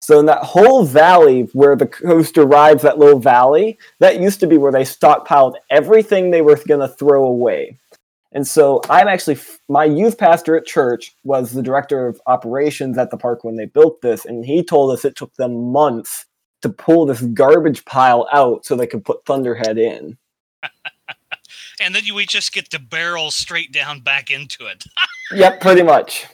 [0.02, 4.48] So in that whole valley where the coaster rides that little valley, that used to
[4.48, 7.78] be where they stockpiled everything they were going to throw away.
[8.34, 9.38] And so I'm actually
[9.70, 13.66] my youth pastor at church was the director of operations at the park when they
[13.66, 16.26] built this, and he told us it took them months
[16.62, 20.18] to pull this garbage pile out so they could put Thunderhead in.
[21.80, 24.86] and then we just get to barrel straight down back into it.
[25.32, 26.26] yep, pretty much.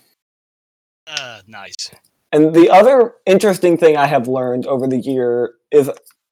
[1.08, 1.92] Uh, nice.
[2.32, 5.90] And the other interesting thing I have learned over the year is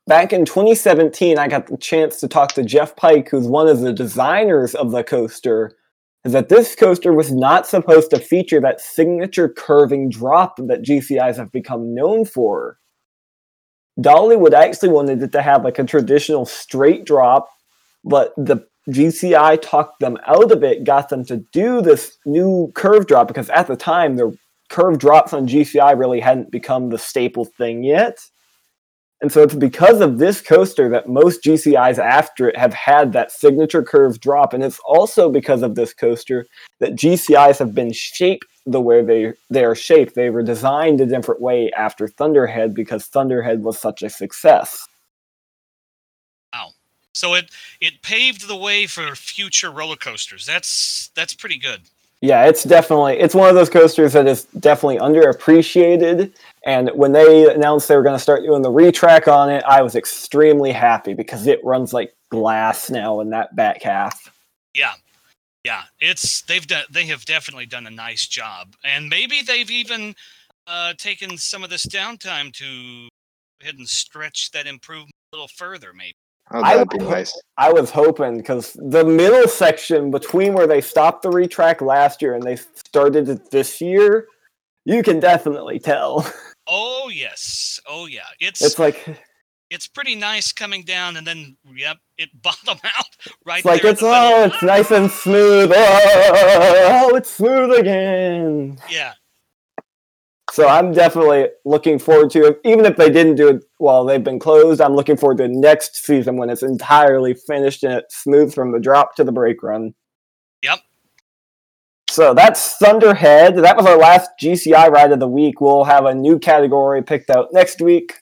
[0.08, 3.82] back in 2017, I got the chance to talk to Jeff Pike, who's one of
[3.82, 5.78] the designers of the coaster,
[6.26, 11.38] is that this coaster was not supposed to feature that signature curving drop that GCIs
[11.38, 12.78] have become known for.
[14.00, 17.50] Dollywood actually wanted it to have like a traditional straight drop,
[18.04, 23.07] but the GCI talked them out of it, got them to do this new curve
[23.07, 24.35] drop because at the time the
[24.69, 28.19] curve drops on GCI really hadn't become the staple thing yet.
[29.21, 33.31] And so it's because of this coaster that most GCIs after it have had that
[33.31, 34.51] signature curve drop.
[34.53, 36.47] And it's also because of this coaster
[36.79, 40.15] that GCIs have been shaped the way they, they are shaped.
[40.15, 44.87] They were designed a different way after Thunderhead because Thunderhead was such a success.
[47.13, 50.45] So it it paved the way for future roller coasters.
[50.45, 51.82] That's that's pretty good.
[52.21, 56.32] Yeah, it's definitely it's one of those coasters that is definitely underappreciated.
[56.65, 59.82] And when they announced they were going to start doing the retrack on it, I
[59.82, 64.32] was extremely happy because it runs like glass now in that back half.
[64.76, 64.93] Yeah,
[65.63, 70.15] yeah, it's they've done they have definitely done a nice job, and maybe they've even
[70.67, 75.47] uh, taken some of this downtime to go ahead and stretch that improvement a little
[75.47, 76.13] further, maybe.
[76.53, 77.39] Oh, that'd be nice.
[77.57, 82.35] I was hoping because the middle section between where they stopped the retrack last year
[82.35, 84.27] and they started it this year,
[84.85, 86.31] you can definitely tell.
[86.67, 88.21] Oh yes, oh yeah.
[88.39, 89.19] It's it's like
[89.69, 93.05] it's pretty nice coming down, and then yep, it bottom out
[93.45, 93.91] right it's like there.
[93.91, 95.71] it's oh, it's nice and smooth.
[95.73, 98.77] Oh, it's smooth again.
[98.89, 99.13] Yeah,
[100.51, 102.61] so I'm definitely looking forward to it.
[102.65, 106.05] Even if they didn't do it while they've been closed, I'm looking forward to next
[106.05, 109.93] season when it's entirely finished and it's smooth from the drop to the break run.
[110.61, 110.79] Yep.
[112.09, 113.55] So that's Thunderhead.
[113.55, 115.61] That was our last GCI ride of the week.
[115.61, 118.15] We'll have a new category picked out next week.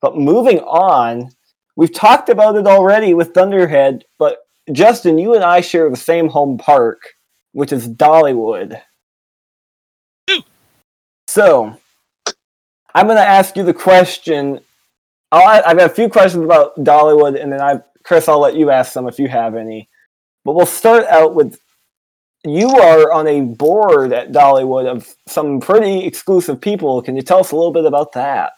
[0.00, 1.30] But moving on,
[1.76, 4.38] we've talked about it already with Thunderhead, but
[4.72, 7.02] Justin, you and I share the same home park,
[7.52, 8.80] which is Dollywood.
[11.36, 11.78] So,
[12.94, 14.58] I'm going to ask you the question.
[15.30, 18.70] I'll, I've got a few questions about Dollywood, and then I, Chris, I'll let you
[18.70, 19.86] ask some if you have any.
[20.46, 21.60] But we'll start out with
[22.46, 27.02] you are on a board at Dollywood of some pretty exclusive people.
[27.02, 28.54] Can you tell us a little bit about that?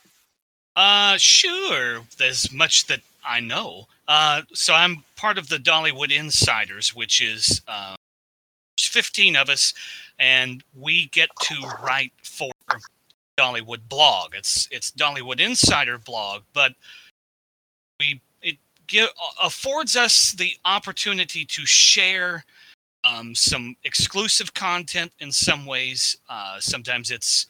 [0.77, 2.03] Uh, sure.
[2.17, 3.89] There's much that I know.
[4.07, 7.97] Uh, so I'm part of the Dollywood Insiders, which is uh,
[8.89, 9.75] 15 of us,
[10.19, 12.51] and we get to write for
[13.39, 14.35] Dollywood blog.
[14.35, 16.75] It's it's Dollywood Insider blog, but
[18.01, 18.57] we it
[18.89, 19.09] give,
[19.43, 22.45] affords us the opportunity to share
[23.05, 26.17] um, some exclusive content in some ways.
[26.29, 27.47] Uh, sometimes it's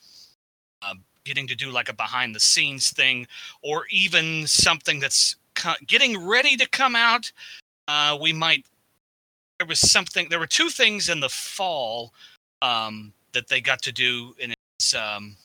[0.82, 3.26] uh, getting to do like a behind the scenes thing,
[3.62, 7.32] or even something that's co- getting ready to come out.
[7.88, 8.66] Uh, we might
[9.58, 12.12] there was something there were two things in the fall
[12.62, 15.36] um, that they got to do and it's um,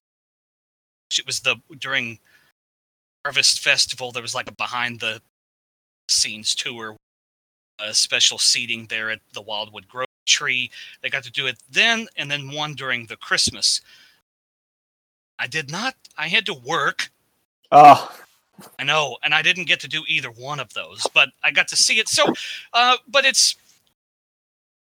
[1.18, 2.20] It was the during
[3.26, 4.12] Harvest Festival.
[4.12, 5.22] There was like a behind the
[6.10, 6.96] scenes tour,
[7.80, 10.72] a special seating there at the Wildwood Grove tree.
[11.02, 13.82] They got to do it then, and then one during the Christmas.
[15.40, 15.96] I did not.
[16.18, 17.12] I had to work.
[17.72, 18.12] Oh,
[18.78, 21.68] I know, and I didn't get to do either one of those, but I got
[21.70, 22.08] to see it.
[22.08, 22.26] So,
[22.74, 23.56] uh, but it's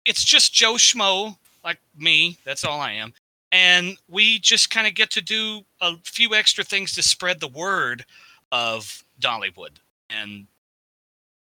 [0.04, 2.38] it's just Joe Schmo like me.
[2.44, 3.12] That's all I am,
[3.52, 7.48] and we just kind of get to do a few extra things to spread the
[7.48, 8.04] word
[8.52, 9.78] of Dollywood
[10.08, 10.46] and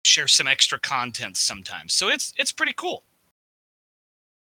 [0.04, 1.94] share some extra content sometimes.
[1.94, 3.04] So it's it's pretty cool.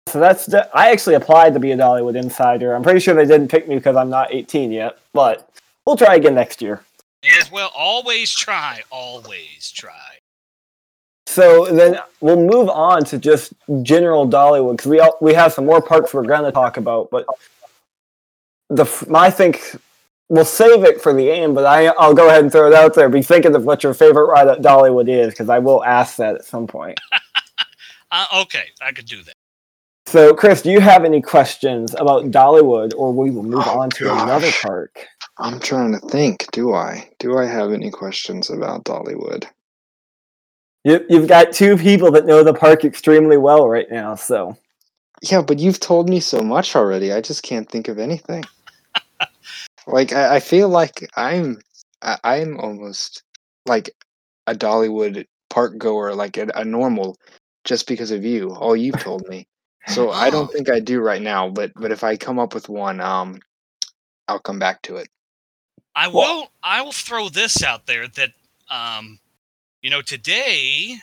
[0.09, 2.73] so that's de- I actually applied to be a Dollywood insider.
[2.73, 5.49] I'm pretty sure they didn't pick me because I'm not 18 yet, but
[5.85, 6.81] we'll try again next year.
[7.23, 10.16] Yes, well, always try, always try.
[11.37, 15.67] So then we'll move on to just general Dollywood because we all, we have some
[15.67, 17.27] more parks we're going to talk about, but
[18.71, 19.75] the f- I think
[20.29, 21.53] we'll save it for the end.
[21.53, 23.07] But I I'll go ahead and throw it out there.
[23.07, 26.33] Be thinking of what your favorite ride at Dollywood is because I will ask that
[26.33, 26.99] at some point.
[28.09, 29.33] Uh, okay, I could do that.
[30.05, 33.89] So Chris, do you have any questions about Dollywood, or we will move Oh, on
[33.89, 35.05] to another park?
[35.37, 36.45] I'm trying to think.
[36.53, 37.09] Do I?
[37.19, 39.43] Do I have any questions about Dollywood?
[40.87, 44.15] You, you've got two people that know the park extremely well right now.
[44.15, 44.55] So
[45.21, 47.11] Yeah, but you've told me so much already.
[47.11, 48.45] I just can't think of anything.
[49.87, 51.59] like I, I feel like I'm
[52.01, 53.23] I, I'm almost
[53.65, 53.89] like
[54.47, 57.17] a Dollywood park goer, like a, a normal,
[57.65, 58.53] just because of you.
[58.55, 59.45] All you've told me.
[59.87, 61.49] So I don't think I do right now.
[61.49, 63.39] But but if I come up with one, um,
[64.29, 65.09] I'll come back to it.
[65.97, 66.51] I Well- will.
[66.63, 68.31] I will throw this out there that,
[68.69, 69.19] um,
[69.81, 70.97] you know, today,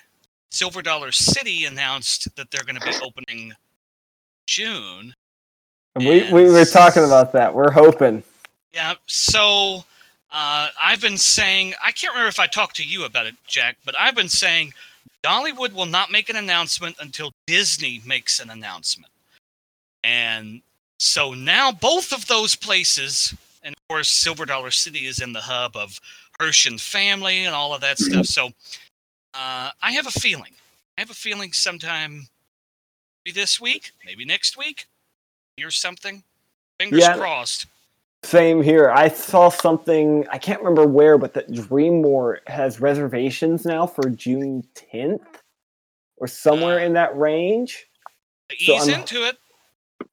[0.50, 3.52] Silver Dollar City announced that they're going to be opening
[4.46, 5.14] June.
[5.96, 7.54] we we were talking about that.
[7.54, 8.22] We're hoping.
[8.72, 8.94] Yeah.
[9.06, 9.84] So
[10.32, 11.74] uh, I've been saying.
[11.82, 14.72] I can't remember if I talked to you about it, Jack, but I've been saying
[15.22, 19.12] Dollywood will not make an announcement until Disney makes an announcement.
[20.02, 20.60] And
[20.98, 25.40] so now both of those places, and of course, Silver Dollar City is in the
[25.40, 25.98] hub of
[26.52, 28.26] Family and all of that stuff.
[28.26, 28.46] So
[29.34, 30.52] uh, I have a feeling.
[30.96, 32.28] I have a feeling sometime
[33.24, 34.86] maybe this week, maybe next week,
[35.56, 36.22] hear something.
[36.78, 37.16] Fingers Yeah.
[37.16, 37.66] crossed.
[38.24, 38.90] Same here.
[38.90, 40.26] I saw something.
[40.30, 45.20] I can't remember where, but that Dream DreamMore has reservations now for June 10th
[46.16, 47.86] or somewhere in that range.
[48.58, 49.36] Ease I'm- into it.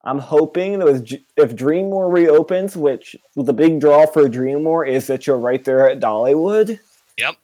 [0.04, 5.06] I'm hoping that with, J- if DreamMore reopens, which the big draw for DreamMore is
[5.06, 6.78] that you're right there at Dollywood.
[7.18, 7.36] Yep.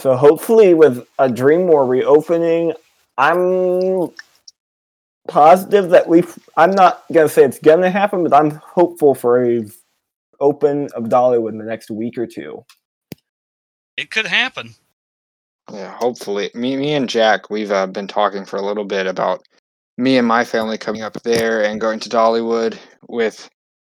[0.00, 2.72] So hopefully, with a DreamMore reopening,
[3.16, 4.10] I'm
[5.28, 6.24] positive that we.
[6.56, 9.64] I'm not gonna say it's gonna happen, but I'm hopeful for a
[10.40, 12.64] open of Dollywood in the next week or two.
[13.96, 14.74] It could happen.
[15.72, 16.50] Yeah, hopefully.
[16.54, 19.46] Me, me and Jack, we've uh, been talking for a little bit about
[19.96, 22.78] me and my family coming up there and going to Dollywood
[23.08, 23.48] with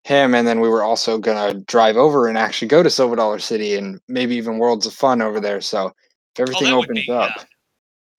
[0.04, 3.39] him, and then we were also gonna drive over and actually go to Silver Dollar
[3.39, 5.62] City and maybe even Worlds of Fun over there.
[5.62, 5.88] So
[6.36, 7.43] if everything would opens be- up, yeah.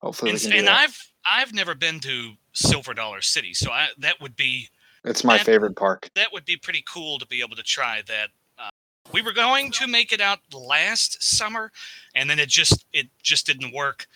[0.00, 0.68] hopefully And, we can do and.
[0.68, 4.68] I've I've never been to Silver Dollar City, so I, that would be
[5.04, 6.08] It's my that- favorite park.
[6.14, 8.28] that would be pretty cool to be able to try that.
[8.58, 8.70] Uh,
[9.12, 11.72] we were going to make it out last summer,
[12.14, 14.06] and then it just it just didn't work.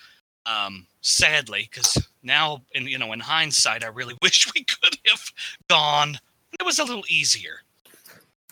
[0.47, 5.23] Um, sadly, because now in you know in hindsight, I really wish we could have
[5.69, 6.19] gone.
[6.59, 7.61] It was a little easier.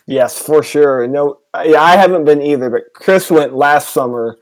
[0.07, 1.07] Yes, for sure.
[1.07, 4.37] No, yeah, I haven't been either, but Chris went last summer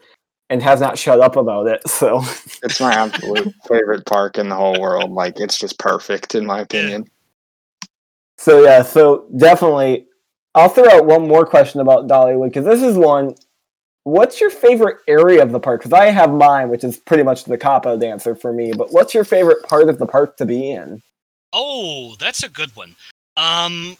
[0.49, 1.87] and has not shut up about it.
[1.87, 2.21] So.
[2.63, 5.11] It's my absolute favorite park in the whole world.
[5.11, 7.09] Like it's just perfect in my opinion.
[8.37, 10.05] So yeah, so definitely,
[10.55, 13.35] I'll throw out one more question about Dollywood because this is one.
[14.05, 15.81] What's your favorite area of the park?
[15.81, 18.73] Because I have mine, which is pretty much the cop dancer for me.
[18.73, 21.01] But what's your favorite part of the park to be in?
[21.53, 22.95] Oh, that's a good one.
[23.37, 23.95] Um,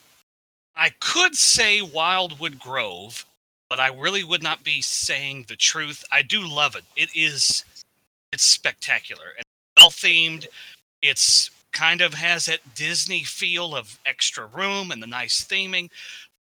[0.76, 3.26] I could say Wildwood Grove,
[3.70, 6.04] but I really would not be saying the truth.
[6.12, 6.84] I do love it.
[6.98, 7.64] It is,
[8.34, 9.46] it's spectacular and
[9.78, 10.48] well themed.
[11.02, 15.90] It's kind of has that Disney feel of extra room and the nice theming.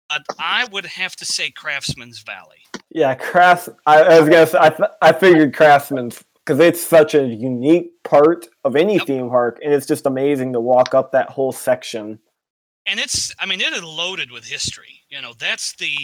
[0.09, 2.62] But I would have to say Craftsman's Valley.
[2.95, 3.69] Yeah, Crafts.
[3.87, 8.03] I, I was gonna say I, th- I figured Craftsman's because it's such a unique
[8.03, 9.07] part of any Yep.
[9.07, 12.19] theme park, and it's just amazing to walk up that whole section.
[12.87, 15.95] and it's i mean it is loaded with history you know that's the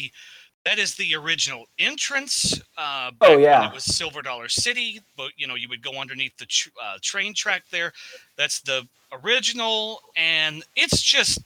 [0.64, 3.66] that is the original entrance uh Oh, yeah.
[3.68, 6.98] it was silver dollar city but you know you would go underneath the tr- uh,
[7.02, 7.92] train track there
[8.36, 8.86] that's the
[9.24, 11.40] original and it's just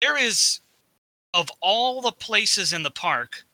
[0.00, 0.60] there is
[1.34, 3.44] of all the places in the park,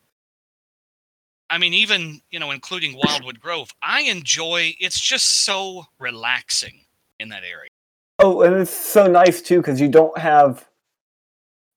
[1.51, 4.75] I mean, even you know, including Wildwood Grove, I enjoy.
[4.81, 6.85] It's just so relaxing
[7.19, 7.69] in that area.
[8.19, 10.69] Oh, and it's so nice too because you don't have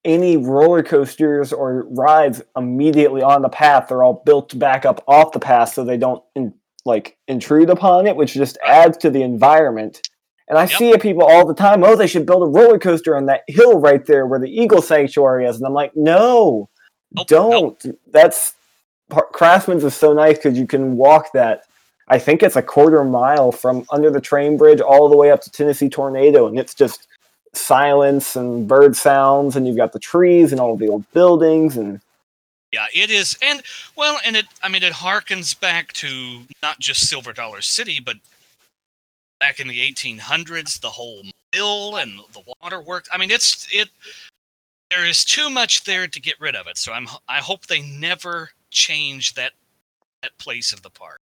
[0.04, 3.88] any roller coasters or rides immediately on the path.
[3.88, 6.54] They're all built back up off the path so they don't in,
[6.86, 10.02] like intrude upon it, which just adds to the environment.
[10.48, 10.72] And I Yep.
[10.72, 11.84] see people all the time.
[11.84, 14.82] Oh, they should build a roller coaster on that hill right there where the eagle
[14.82, 15.58] sanctuary is.
[15.58, 16.68] And I'm like, no,
[17.12, 17.86] Nope, don't.
[18.12, 18.61] That's par-
[19.12, 21.64] Craftsman's is so nice because you can walk that.
[22.08, 25.42] I think it's a quarter mile from under the train bridge all the way up
[25.42, 27.08] to Tennessee Tornado, and it's just
[27.54, 32.02] silence and bird sounds, and you've got the trees and all the old buildings, and
[32.72, 33.62] Yeah, it is, and
[33.96, 34.46] well, and it.
[34.64, 38.18] I mean, it harkens back to not just Silver Dollar City, but
[39.40, 43.10] back in the 1800s, the whole mill and the waterworks.
[43.12, 43.90] I mean, it's it.
[44.90, 47.08] There is too much there to get rid of it, so I'm.
[47.28, 49.52] I hope they never change that
[50.24, 51.20] that place of the park.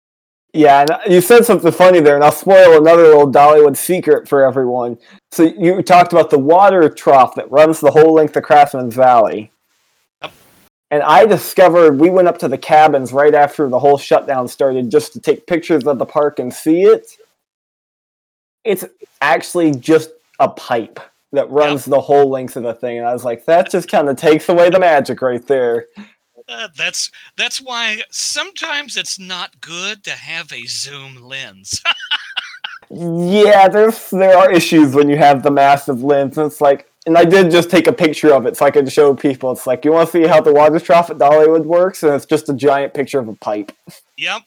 [0.52, 0.84] yeah.
[1.04, 4.98] And you said something funny there, and I'll spoil another little Dollywood secret for everyone.
[5.30, 9.52] So you talked about the water trough that runs the whole length of Craftsman's Valley.
[10.22, 10.32] Yep.
[10.90, 14.90] And I discovered we went up to the cabins right after the whole shutdown started
[14.90, 17.16] just to take pictures of the park and see it.
[18.64, 18.84] It's
[19.20, 20.98] actually just a pipe
[21.32, 22.98] that runs the whole length of the thing.
[22.98, 25.86] And I was like, that just kind of takes away the magic right there.
[26.48, 31.82] Uh, that's that's why sometimes it's not good to have a zoom lens.
[32.90, 36.38] Yeah, there's there are issues when you have the massive lens.
[36.38, 39.14] It's like, and I did just take a picture of it so I could show
[39.14, 39.52] people.
[39.52, 42.24] It's like, you want to see how the water trough at Dollywood works, and it's
[42.24, 43.72] just a giant picture of a pipe.
[44.16, 44.40] yep,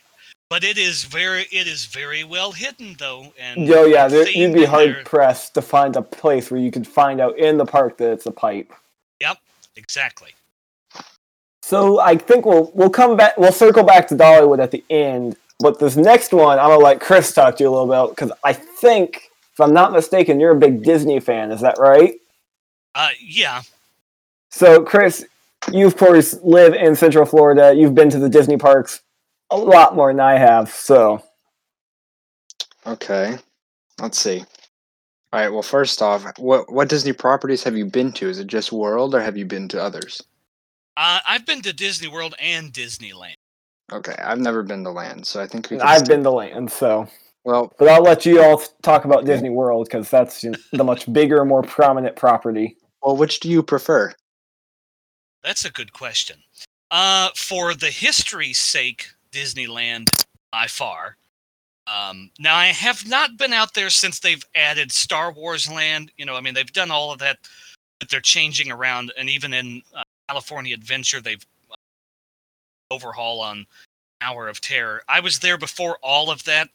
[0.50, 4.56] but it is very it is very well hidden though, and Yo, yeah, there, you'd
[4.56, 5.04] be hard there.
[5.04, 8.26] pressed to find a place where you could find out in the park that it's
[8.26, 8.74] a pipe.
[9.20, 9.38] Yep,
[9.76, 10.32] exactly.
[11.72, 13.38] So I think we'll we'll come back.
[13.38, 15.38] We'll circle back to Dollywood at the end.
[15.62, 18.30] But this next one, I'm gonna let Chris talk to you a little about because
[18.44, 21.50] I think, if I'm not mistaken, you're a big Disney fan.
[21.50, 22.16] Is that right?
[22.94, 23.62] Uh, yeah,
[24.50, 25.26] So, Chris,
[25.72, 27.74] you of course live in Central Florida.
[27.74, 29.00] You've been to the Disney parks
[29.50, 30.70] a lot more than I have.
[30.72, 31.24] So,
[32.86, 33.38] Okay.
[34.02, 34.40] Let's see.
[35.32, 35.50] All right.
[35.50, 38.28] Well, first off, what what Disney properties have you been to?
[38.28, 40.22] Is it just World, or have you been to others?
[41.02, 43.34] Uh, I've been to Disney World and Disneyland.
[43.92, 45.78] Okay, I've never been to Land, so I think we.
[45.78, 46.72] Can I've stick- been to land.
[46.72, 47.08] So,
[47.44, 50.84] Well, but I'll let you all talk about Disney World because that's you know, the
[50.84, 52.78] much bigger, more prominent property.
[53.02, 54.14] well, which do you prefer?
[55.44, 56.38] That's a good question.
[56.92, 60.08] Uh, for the history's sake, Disneyland
[60.52, 61.18] by far.
[61.88, 66.12] Um, now I have not been out there since they've added Star Wars Land.
[66.18, 67.40] You know, I mean they've done all of that,
[68.00, 71.76] but they're changing around, and even in uh, California Adventure, they've uh,
[72.90, 73.66] overhaul on
[74.22, 75.02] Tower of Terror.
[75.10, 76.70] I was there before all of that.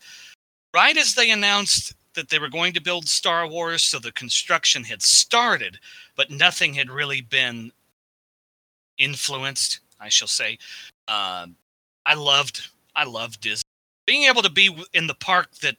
[0.75, 4.85] Right as they announced that they were going to build Star Wars, so the construction
[4.85, 5.79] had started,
[6.17, 7.73] but nothing had really been
[8.99, 10.59] influenced, I shall say.
[11.09, 11.57] Um,
[12.05, 13.63] I loved, I loved Disney.
[14.07, 15.77] Being able to be in the park that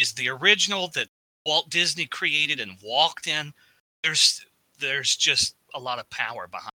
[0.00, 1.06] is the original that
[1.46, 3.52] Walt Disney created and walked in,
[4.02, 4.44] there's,
[4.80, 6.72] there's just a lot of power behind.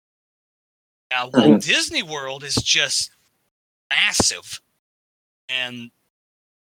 [1.11, 3.11] Now, Walt Disney World is just
[3.89, 4.61] massive,
[5.47, 5.91] and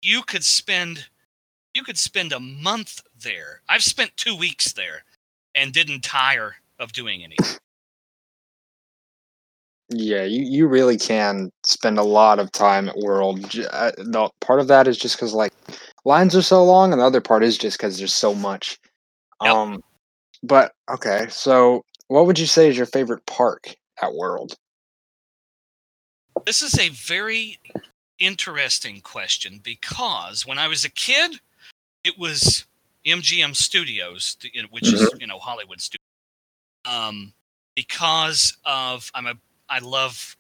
[0.02, 1.08] you could spend,
[1.74, 3.62] you could spend a month there.
[3.70, 5.04] I've spent two weeks there,
[5.54, 7.60] and didn't tire of doing anything.
[9.90, 13.44] Yeah, you, you really can spend a lot of time at World.
[13.72, 15.54] Uh, The part of that is just because like
[16.06, 18.80] lines are so long, and the other part is just because there's so much.
[19.44, 19.54] Yep.
[19.54, 19.84] Um,
[20.44, 24.56] but okay, so what would you say is your favorite park at World?
[26.46, 27.60] This is a very
[28.20, 31.40] interesting question because when I was a kid,
[32.04, 32.66] it was
[33.06, 36.00] MGM Studios, th- you know, which is you know Hollywood Studios.
[36.86, 37.34] Um,
[37.76, 39.34] because of I'm a
[39.70, 40.36] I love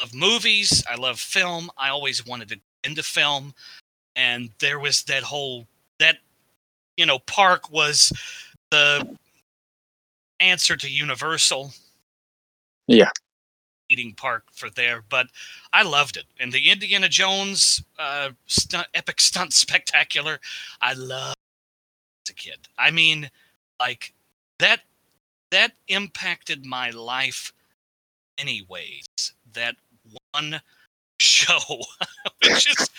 [0.00, 0.84] love movies.
[0.88, 1.70] I love film.
[1.76, 3.54] I always wanted to get into film,
[4.16, 5.66] and there was that whole
[5.98, 6.18] that
[6.96, 8.12] you know park was
[8.70, 9.16] the
[10.40, 11.72] answer to Universal
[13.88, 15.26] eating park for there, but
[15.72, 16.24] I loved it.
[16.40, 20.40] And the Indiana Jones uh, stunt, epic stunt spectacular,
[20.80, 21.36] I loved
[22.26, 22.68] as a kid.
[22.78, 23.30] I mean,
[23.80, 24.14] like
[24.58, 24.80] that
[25.50, 27.52] that impacted my life
[28.38, 29.06] many ways.
[29.54, 29.76] That
[30.32, 30.60] one
[31.20, 31.58] show,
[32.44, 32.90] which is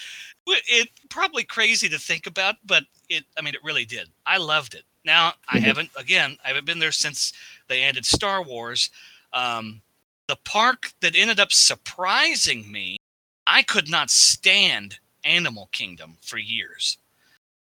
[0.47, 4.09] it probably crazy to think about, but it I mean it really did.
[4.25, 4.83] I loved it.
[5.05, 5.63] Now I Mhm.
[5.63, 7.33] haven't again I haven't been there since
[7.67, 8.89] they ended Star Wars.
[9.33, 9.81] Um,
[10.27, 12.97] the park that ended up surprising me,
[13.45, 16.97] I could not stand Animal Kingdom for years.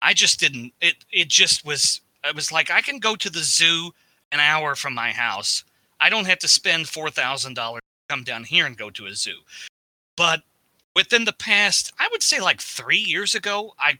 [0.02, 0.72] I just didn't.
[0.80, 2.00] It it just was.
[2.24, 3.92] It was like I can go to the zoo
[4.32, 5.64] an hour from my house.
[6.00, 9.06] I don't have to spend four thousand dollars to come down here and go to
[9.06, 9.38] a zoo.
[10.16, 10.42] But
[10.96, 13.98] within the past, I would say like three years ago, I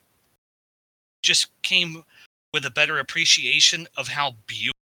[1.23, 2.05] just came
[2.53, 4.80] with a better appreciation of how beautiful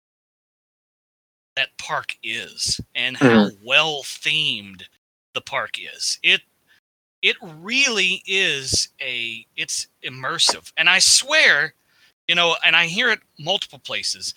[1.56, 3.66] that park is and how mm-hmm.
[3.66, 4.84] well themed
[5.34, 6.20] the park is.
[6.24, 6.42] It
[7.22, 10.72] it really is a it's immersive.
[10.78, 11.74] And I swear,
[12.28, 14.34] you know, and I hear it multiple places.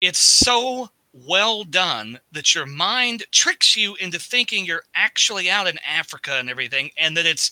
[0.00, 5.78] It's so well done that your mind tricks you into thinking you're actually out in
[5.86, 7.50] Africa and everything and that it's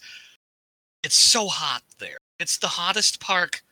[1.03, 2.19] it's so hot there.
[2.39, 3.63] It's the hottest park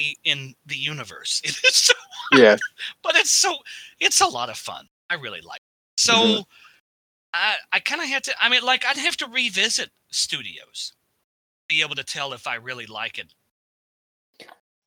[0.00, 1.40] i- in the universe.
[1.44, 1.94] It is so
[2.32, 2.56] Yeah.
[3.02, 3.56] but it's so
[4.00, 4.88] it's a lot of fun.
[5.08, 5.60] I really like.
[5.60, 6.00] It.
[6.00, 6.44] So Mhm.
[7.34, 8.34] I I kind of had to.
[8.40, 10.92] I mean, like I'd have to revisit studios,
[11.68, 13.34] be able to tell if I really like it.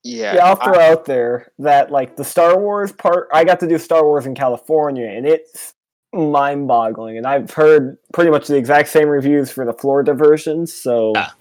[0.04, 0.34] Yeah.
[0.36, 3.30] Yeah, I'll I- throw out there that like the Star Wars part.
[3.34, 5.74] I got to do Star Wars in California, and it's
[6.14, 7.18] mind-boggling.
[7.18, 10.74] And I've heard pretty much the exact same reviews for the Florida versions.
[10.74, 11.32] So Yeah.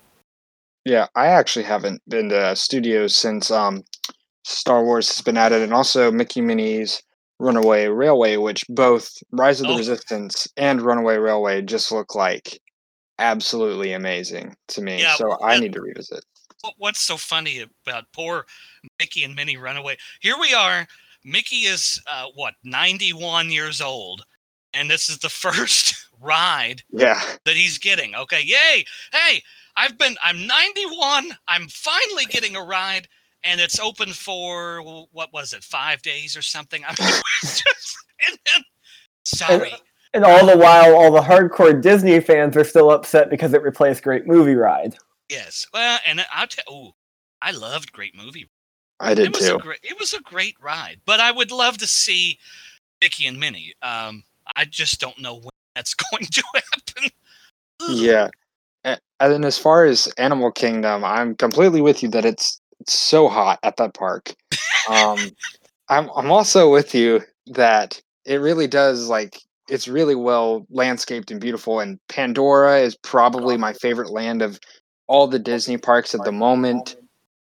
[0.85, 3.85] Yeah, I actually haven't been to studios since um,
[4.45, 7.03] Star Wars has been added, and also Mickey Minnie's
[7.39, 9.79] Runaway Railway, which both Rise of the Oh.
[9.79, 12.61] Resistance and Runaway Railway just look like
[13.19, 15.01] absolutely amazing to me.
[15.01, 16.25] Yeah, so I need to revisit.
[16.79, 18.47] What's so funny about poor
[19.01, 19.97] Mickey and Minnie Runaway?
[20.21, 20.87] Here we are.
[21.25, 24.25] Mickey is uh, what ninety one years old,
[24.75, 28.15] and this is the first ride Yeah, that he's getting.
[28.15, 28.85] Okay, yay!
[29.13, 29.43] Hey,
[29.77, 30.17] I've been.
[30.23, 31.37] I'm 91.
[31.49, 33.09] I'm finally getting a ride,
[33.45, 35.63] and it's open for what was it?
[35.65, 36.83] Five days or something.
[36.85, 37.97] I mean, just,
[38.29, 38.65] and then,
[39.25, 39.73] sorry.
[40.15, 44.03] and all the while, all the hardcore Disney fans are still upset because it replaced
[44.03, 44.97] Great Movie Ride.
[45.29, 45.67] yes.
[45.73, 46.65] Well, and I'll tell.
[46.69, 46.93] Oh,
[47.41, 48.49] I loved Great Movie.
[49.01, 49.57] I did it was too.
[49.57, 49.81] a great.
[49.83, 52.39] It was a great ride, but I would love to see
[53.01, 53.75] Mickey and Minnie.
[53.83, 54.23] Um,
[54.55, 57.11] I just don't know when that's going to happen.
[57.89, 58.29] Yeah.
[58.85, 63.61] And as far as Animal Kingdom, I'm completely with you that it's, it's so hot
[63.63, 64.35] at that park.
[64.91, 65.19] Um,
[65.89, 71.41] I'm I'm also with you that it really does like it's really well landscaped and
[71.41, 71.81] beautiful.
[71.81, 74.59] And Pandora is probably my favorite land of
[75.07, 76.97] all the Disney parks at the moment.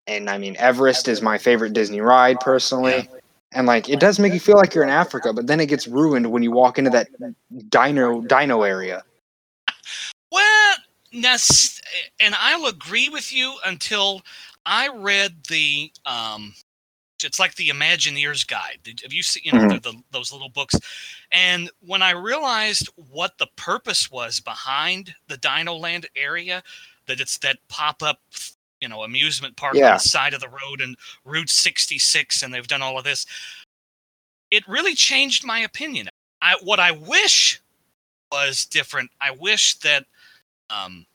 [0.07, 3.09] And I mean, Everest is my favorite Disney ride personally.
[3.53, 5.87] And like, it does make you feel like you're in Africa, but then it gets
[5.87, 7.09] ruined when you walk into that
[7.69, 9.03] dino dino area.
[11.17, 11.37] Now,
[12.21, 14.23] and I'll agree with you until
[14.67, 15.91] I read the.
[16.05, 16.55] Um,
[17.25, 18.81] it's like the Imagineer's Guide.
[19.03, 19.83] Have you seen you know Mhm.
[19.83, 20.75] the, those little books?
[21.33, 26.63] And when I realized what the purpose was behind the Dino Land area,
[27.07, 28.21] that it's that pop up,
[28.83, 30.95] you know, amusement park on the side of the road and
[31.25, 33.25] Route 66, and they've done all of this.
[34.51, 36.09] It really changed my opinion.
[36.43, 37.61] I what I wish
[38.31, 39.11] was different.
[39.23, 40.05] I wish that
[40.71, 41.07] um,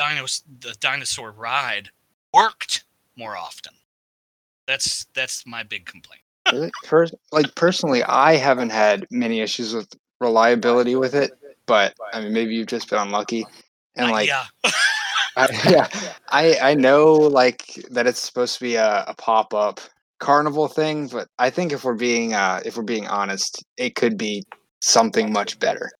[0.00, 1.90] dinos the dinosaur ride
[2.32, 2.84] worked
[3.16, 3.74] more often.
[4.66, 6.22] That's that's my big complaint.
[6.86, 9.88] First, like personally, I haven't had many issues with
[10.20, 11.32] reliability with it,
[11.66, 13.46] but I mean, maybe you've just been unlucky.
[13.96, 14.44] And Uh, like, yeah,
[15.36, 15.88] I, yeah,
[16.28, 19.80] I I know like that it's supposed to be a, a pop up
[20.18, 24.16] carnival thing, but I think if we're being uh if we're being honest, it could
[24.16, 24.44] be
[24.80, 25.90] something much better.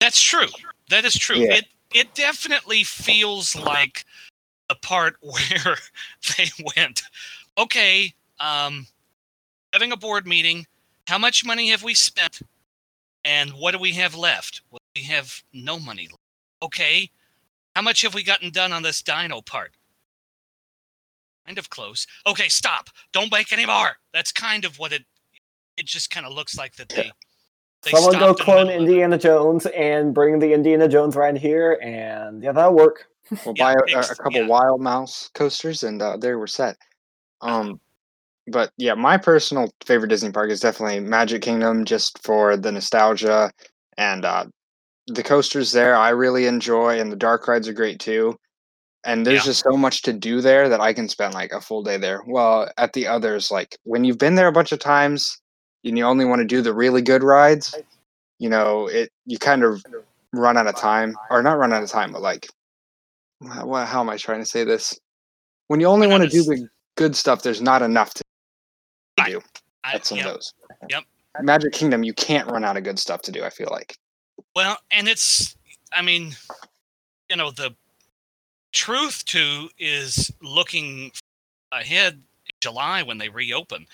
[0.00, 0.48] that's true.
[0.90, 1.36] That is true.
[1.36, 1.54] Yeah.
[1.54, 4.04] It it definitely feels like
[4.68, 5.76] the part where
[6.36, 7.02] they went,
[7.58, 8.86] okay, um,
[9.72, 10.66] having a board meeting.
[11.08, 12.40] How much money have we spent?
[13.24, 14.62] And what do we have left?
[14.70, 16.08] Well, we have no money.
[16.08, 16.18] left.
[16.62, 17.10] Okay,
[17.74, 19.72] how much have we gotten done on this dino part?
[21.46, 22.06] Kind of close.
[22.26, 22.88] Okay, stop.
[23.12, 23.96] Don't make any more.
[24.12, 25.04] That's kind of what it.
[25.76, 27.10] It just kind of looks like that they.
[27.84, 28.90] They Someone go stopped in clone middle of it.
[28.90, 33.06] Indiana Jones and bring the Indiana Jones ride here, and yeah, that'll work.
[33.44, 34.46] We'll Yeah, buy a, a couple yeah.
[34.46, 36.76] Wild Mouse coasters, and uh, there we're set.
[37.40, 37.80] Um,
[38.48, 43.50] but yeah, my personal favorite Disney park is definitely Magic Kingdom, just for the nostalgia
[43.96, 44.46] and uh,
[45.08, 45.96] the coasters there.
[45.96, 48.36] I really enjoy, and the dark rides are great too.
[49.04, 49.46] And there's Yeah.
[49.52, 52.22] just so much to do there that I can spend like a full day there.
[52.24, 55.41] Well, at the others, like when you've been there a bunch of times
[55.84, 57.74] and you only want to do the really good rides,
[58.38, 59.84] you know, it you kind of
[60.32, 62.48] run out of time, or not run out of time, but like,
[63.40, 64.98] wha- wha- how am I trying to say this?
[65.68, 68.22] When you only want to do the good stuff, there's not enough to
[69.18, 69.32] Right.
[69.32, 69.42] do
[69.84, 70.54] I, at some yeah, of those.
[70.88, 71.04] Yep.
[71.42, 73.44] Magic Kingdom, you can't run out of good stuff to do.
[73.44, 73.96] I feel like.
[74.54, 75.56] Well, and it's,
[75.92, 76.34] I mean,
[77.30, 77.74] you know, the
[78.72, 81.12] truth to is looking
[81.72, 83.86] ahead in July when they reopen.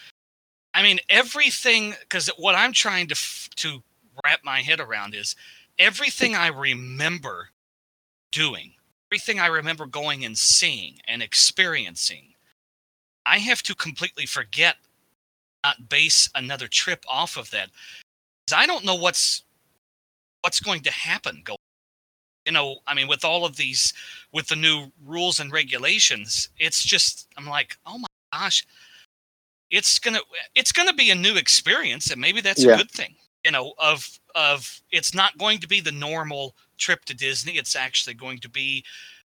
[0.79, 3.16] I mean, everything because what I'm trying to
[3.57, 3.83] to
[4.24, 5.35] wrap my head around is
[5.76, 7.49] everything I remember
[8.31, 8.74] doing,
[9.11, 12.35] everything I remember going and seeing and experiencing.
[13.26, 14.76] I have to completely forget,
[15.64, 17.70] not base another trip off of that.
[18.55, 19.43] I don't know what's
[20.43, 21.59] what's going to happen going
[22.47, 23.93] you know i mean with all of these
[24.33, 28.64] with the new rules and regulations it's just i'm like oh my gosh
[29.71, 30.21] it's gonna
[30.55, 32.75] it's gonna be a new experience and maybe that's Yeah.
[32.75, 33.14] a good thing
[33.45, 37.77] you know of of it's not going to be the normal trip to disney it's
[37.77, 38.85] actually going to be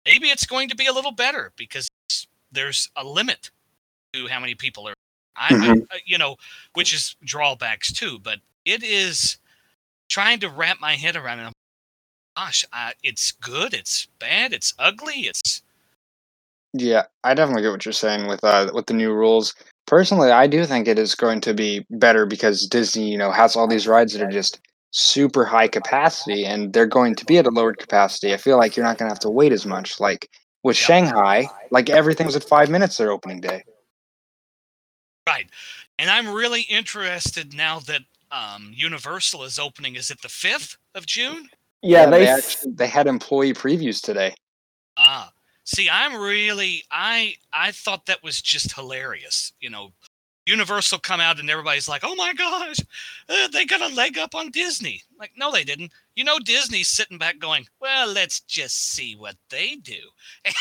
[0.07, 1.89] maybe it's going to be a little better because
[2.53, 3.51] there's a limit
[4.12, 4.95] to how many people are
[5.37, 5.83] I, I Mhm.
[5.91, 6.37] uh, you know
[6.74, 9.39] which is drawbacks too but it is
[10.09, 11.53] trying to wrap my head around it I'm,
[12.37, 15.62] gosh uh, it's good it's bad it's ugly it's
[16.72, 19.55] Yeah, I definitely get what you're saying with uh with the new rules.
[19.91, 23.57] Personally, I do think it is going to be better because Disney, you know, has
[23.57, 24.61] all these rides that are just
[24.93, 28.32] super high capacity and they're going to be at a lowered capacity.
[28.32, 29.99] I feel like you're not going to have to wait as much.
[29.99, 30.28] Like
[30.62, 30.86] with Yep.
[30.86, 33.64] Shanghai, like everything's at 5 minutes their opening day.
[35.26, 35.51] right
[35.99, 41.05] and i'm really interested now that um, universal is opening is it the 5th of
[41.05, 41.49] june
[41.82, 42.20] Yeah, they.
[42.20, 44.34] they actually, they had employee previews today.
[44.97, 45.32] Ah,
[45.71, 49.53] see, I'm really I I thought that was just hilarious.
[49.61, 49.93] You know,
[50.47, 52.79] Universal come out and everybody's like, "Oh my gosh,
[53.29, 55.93] uh, they got a leg up on Disney." Like, no, they didn't.
[56.16, 60.01] You know, Disney's sitting back going, "Well, let's just see what they do."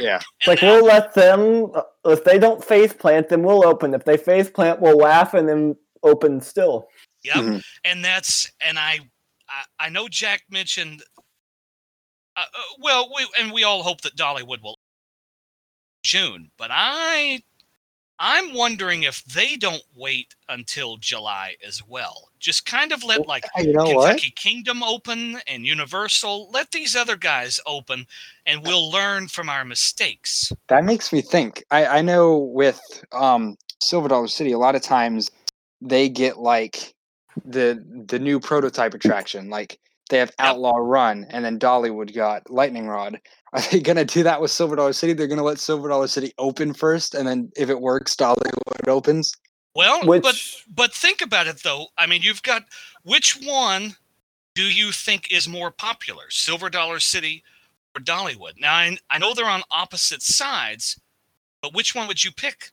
[0.00, 0.20] Yeah.
[0.46, 1.72] Like we'll let them.
[1.74, 3.94] uh, If they don't face plant, then we'll open.
[3.94, 6.86] If they face plant, we'll laugh and then open still.
[7.24, 7.34] Yep.
[7.36, 7.64] Mhm.
[7.84, 9.00] and that's and I,
[9.48, 11.02] I I know Jack mentioned.
[12.38, 14.78] Uh, uh, well, we and we all hope that Dollywood will
[16.02, 17.42] June, but I
[18.20, 22.28] I'm wondering if they don't wait until July as well.
[22.38, 24.10] Just kind of let like You know what?
[24.10, 28.06] Kentucky Kingdom open and Universal let these other guys open,
[28.46, 30.52] and we'll learn from our mistakes.
[30.68, 31.64] That makes me think.
[31.72, 32.80] I, I know with
[33.12, 35.30] um, Silver Dollar City, a lot of times
[35.80, 36.94] they get like
[37.44, 39.50] the the new prototype attraction.
[39.50, 43.20] Like they have Outlaw Run, and then Dollywood got Lightning Rod.
[43.52, 45.12] Are they gonna do that with Silver Dollar City?
[45.12, 49.34] They're gonna let Silver Dollar City open first, and then if it works, Dollywood opens.
[49.74, 50.36] Well, Which but
[50.74, 51.86] but think about it though.
[51.96, 52.64] I mean, you've got
[53.04, 53.96] which one
[54.54, 57.44] do you think is more popular, Silver Dollar City
[57.96, 58.58] or Dollywood?
[58.58, 61.00] Now, I, I know they're on opposite sides,
[61.62, 62.72] but which one would you pick?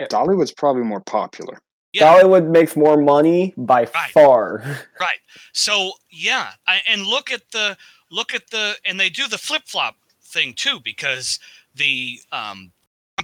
[0.00, 1.58] Dollywood's probably more popular.
[1.92, 4.10] Yeah, Dollywood makes more money by Right.
[4.12, 4.62] far.
[5.00, 5.18] right.
[5.52, 7.76] So yeah, I, and look at the
[8.10, 11.38] look at the and they do the flip flop thing too because
[11.74, 12.72] the um,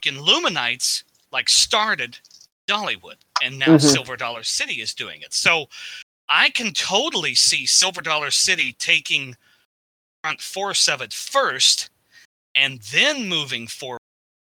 [0.03, 2.19] LumiNights like started
[2.67, 3.81] Dollywood and now Mhm.
[3.81, 5.33] Silver Dollar City is doing it.
[5.33, 5.69] So
[6.29, 9.37] I can totally see Silver Dollar City taking
[10.23, 11.91] front force of it first
[12.57, 14.01] and then moving forward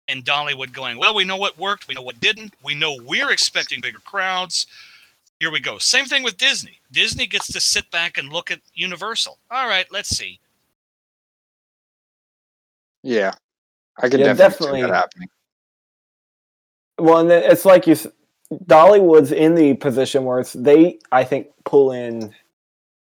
[0.08, 3.32] and Dollywood going, well, we know what worked, we know what didn't, we know we're
[3.32, 4.68] expecting bigger crowds.
[5.40, 5.78] Here we go.
[5.78, 6.80] Same thing with Disney.
[6.92, 9.38] Disney gets to sit back and look at Universal.
[9.52, 10.40] All right, let's see.
[13.04, 13.34] Yeah,
[14.02, 14.82] I can Yeah, definitely, definitely.
[14.82, 15.30] see that happening.
[17.00, 17.96] Well, and it's like you,
[18.66, 22.34] Dollywood's in the position where it's they, I think, pull in.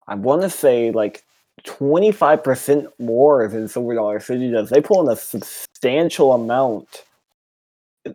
[0.07, 1.25] I want to say like
[1.63, 4.69] twenty five percent more than Silver Dollar City does.
[4.69, 7.03] They pull in a substantial amount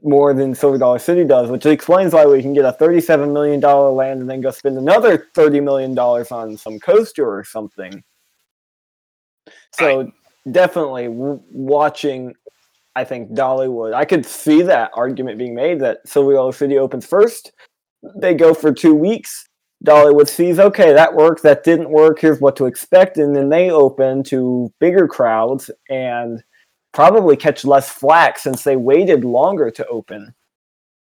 [0.03, 3.33] more than Silver Dollar City does, which explains why we can get a thirty seven
[3.33, 7.45] million dollar land and then go spend another thirty million dollars on some coaster or
[7.45, 8.03] something.
[9.73, 10.11] So
[10.51, 12.35] definitely w- watching
[12.97, 13.95] I think Dollywood.
[13.95, 17.53] I could see that argument being made that Silver Dollar City opens first.
[18.17, 19.48] They go for two weeks.
[19.85, 23.71] Dollywood sees, okay, that worked, that didn't work, here's what to expect, and then they
[23.71, 26.43] open to bigger crowds and
[26.93, 30.35] probably catch less flack since they waited longer to open.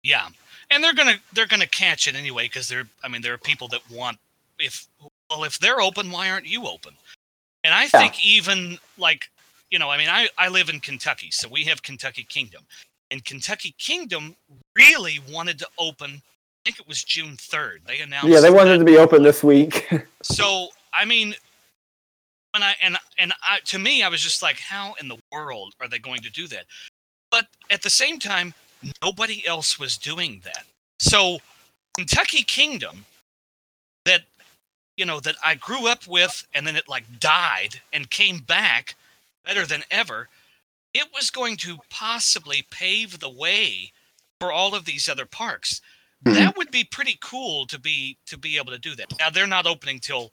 [0.02, 0.28] Yeah,
[0.70, 2.88] and they're gonna they're gonna catch it anyway because they're.
[3.04, 4.18] I mean, there are people that want
[4.58, 4.86] if
[5.30, 6.94] well if they're open, why aren't you open?
[7.64, 9.30] And I think even like
[9.70, 12.62] you know, I mean, I I live in Kentucky, so we have Kentucky Kingdom,
[13.10, 14.36] and Kentucky Kingdom
[14.76, 16.22] really wanted to open.
[16.66, 17.82] I think it was June third.
[17.86, 18.26] They announced.
[18.26, 19.88] Yeah, they wanted to be open this week.
[20.22, 21.36] So I mean,
[22.52, 25.74] when I and and I, to me, I was just like, how in the world
[25.80, 26.64] are they going to do that?
[27.30, 28.52] But at the same time,
[29.04, 30.64] nobody else was doing that.
[30.98, 31.38] So
[31.96, 33.04] Kentucky Kingdom
[34.04, 34.22] that
[34.96, 38.96] you know that I grew up with and then it like died and came back
[39.44, 40.28] better than ever.
[40.92, 43.92] It was going to possibly pave the way
[44.40, 45.80] for all of these other parks.
[46.26, 46.34] Mhm.
[46.34, 49.06] That would be pretty cool to be to be able to do that.
[49.18, 50.32] Now they're not opening till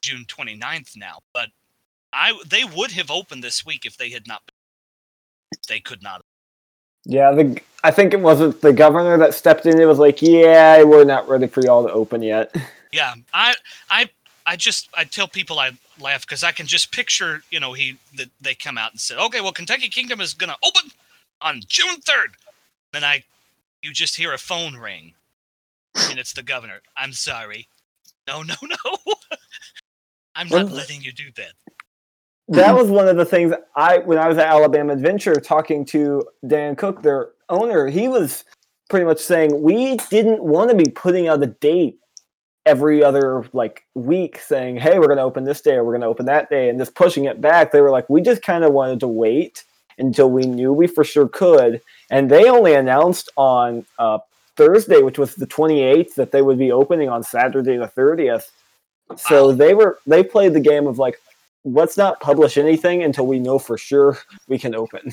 [0.00, 1.48] June 29th now, but
[2.12, 6.22] I they would have opened this week if they had not Been, they could not.
[7.04, 9.80] Yeah, the I think it wasn't the governor that stepped in.
[9.80, 12.54] It was like, yeah, we're not ready for y'all to open yet.
[12.92, 13.54] Yeah, I
[13.90, 14.08] I
[14.46, 17.98] I just I tell people I laugh because I can just picture you know he
[18.16, 20.90] that they come out and said okay well Kentucky Kingdom is gonna open
[21.42, 22.36] on June third,
[22.92, 23.24] then I
[23.86, 25.14] you just hear a phone ring
[26.10, 26.80] and it's the governor.
[26.96, 27.68] I'm sorry,
[28.26, 29.14] no no no,
[30.34, 31.52] I'm not letting you do that.
[32.48, 36.24] that was one of the things I when I was at Alabama Adventure talking to
[36.46, 38.44] Dan Koch, their owner, he was
[38.90, 41.98] pretty much saying we didn't want to be putting out a date
[42.66, 46.26] every other like week saying, Hey, we're gonna open this day or we're gonna open
[46.26, 47.70] that day and just pushing it back.
[47.70, 49.64] They were like, we just kinda wanted to wait
[49.98, 51.80] until we knew we for sure could.
[52.10, 54.18] And they only announced on uh,
[54.56, 58.50] Thursday, which was the twenty eighth, that they would be opening on Saturday the thirtieth.
[59.16, 59.52] So Wow.
[59.54, 61.20] they were they played the game of like
[61.64, 65.12] let's not publish anything until we know for sure we can open.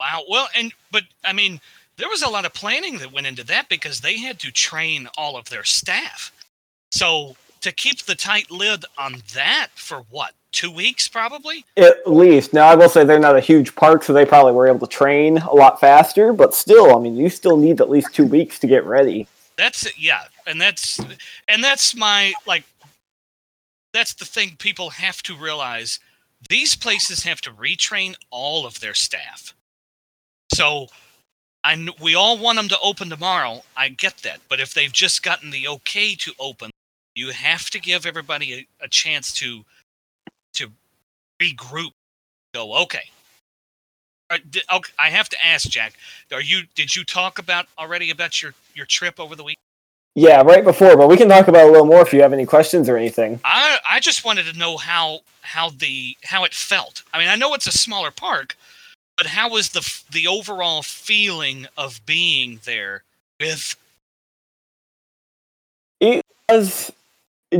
[0.00, 0.22] Wow.
[0.28, 1.60] Well, and but I mean,
[1.96, 5.08] there was a lot of planning that went into that because they had to train
[5.16, 6.32] all of their staff.
[6.90, 11.64] So to keep the tight lid on that for what two weeks probably.
[11.76, 12.52] At least.
[12.54, 14.86] Now I will say they're not a huge park, so they probably were able to
[14.86, 18.58] train a lot faster, but still, I mean you still need at least two weeks
[18.60, 19.26] to get ready.
[19.56, 21.00] That's yeah, and that's
[21.48, 22.64] and that's my like.
[23.92, 26.00] That's the thing people have to realize.
[26.48, 29.54] These places have to retrain all of their staff.
[30.52, 30.88] So,
[31.62, 33.62] I we all want them to open tomorrow.
[33.76, 36.70] I get that, but if they've just gotten the okay to open,
[37.14, 39.64] you have to give everybody a, a chance to
[40.54, 40.68] to
[41.40, 41.90] regroup.
[42.52, 43.10] Go okay.
[44.30, 44.38] Uh,
[44.72, 44.92] okay.
[44.98, 45.94] I have to ask Jack.
[46.32, 46.62] Are you?
[46.74, 49.58] Did you talk about already about your your trip over the week?
[50.16, 52.32] Yeah, right before, but we can talk about it a little more if you have
[52.32, 53.40] any questions or anything.
[53.44, 57.02] I I just wanted to know how how the how it felt.
[57.12, 58.56] I mean, I know it's a smaller park,
[59.16, 63.02] but how was the the overall feeling of being there
[63.40, 63.76] with?
[66.00, 66.92] It was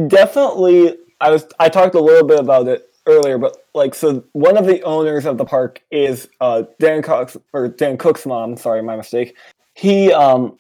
[0.07, 4.59] definitely I was I talked a little bit about it earlier, but like so one
[4.59, 8.83] of the owners of the park is uh Dan Cox or Dan Koch's mom, sorry,
[8.83, 9.35] my mistake.
[9.73, 10.59] He um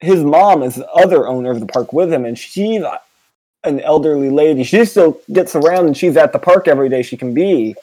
[0.00, 2.82] his mom is the other owner of the park with him and she's
[3.62, 4.64] an elderly lady.
[4.64, 7.76] She still gets around and she's at the park every day she can be.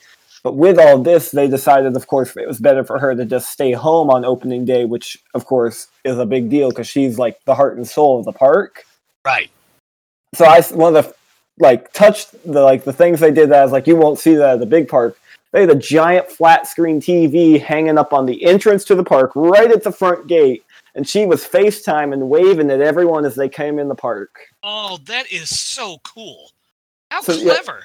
[0.43, 3.49] But with all this, they decided, of course, it was better for her to just
[3.49, 7.43] stay home on opening day, which, of course, is a big deal because she's like
[7.45, 8.85] the heart and soul of the park
[9.25, 9.49] Right.
[10.35, 11.15] so I one of the
[11.59, 14.35] like touched the like the things they did that I was like you won't see
[14.35, 15.17] that at the big park.
[15.51, 19.31] They had a giant flat screen TV hanging up on the entrance to the park,
[19.35, 23.47] right at the front gate, and she was FaceTime and waving at everyone as they
[23.47, 24.35] came in the park.
[24.63, 26.51] Oh, that is so cool.
[27.09, 27.83] How So, clever.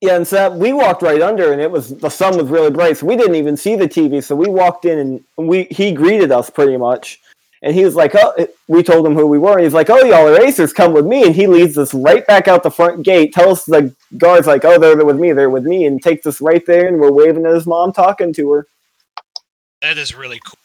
[0.00, 2.96] Yeah, and so we walked right under, and it was the sun was really bright,
[2.96, 4.22] so we didn't even see the TV.
[4.22, 7.20] So we walked in, and we he greeted us pretty much,
[7.62, 8.34] and he was like, "Oh,"
[8.68, 11.06] we told him who we were, and he's like, "Oh, y'all are racers, come with
[11.06, 13.32] me," and he leads us right back out the front gate.
[13.32, 16.64] Tells the guards like, "Oh, they're with me, they're with me," and takes us right
[16.66, 18.66] there, and we're waving at his mom, talking to her.
[19.82, 20.58] That is really cool.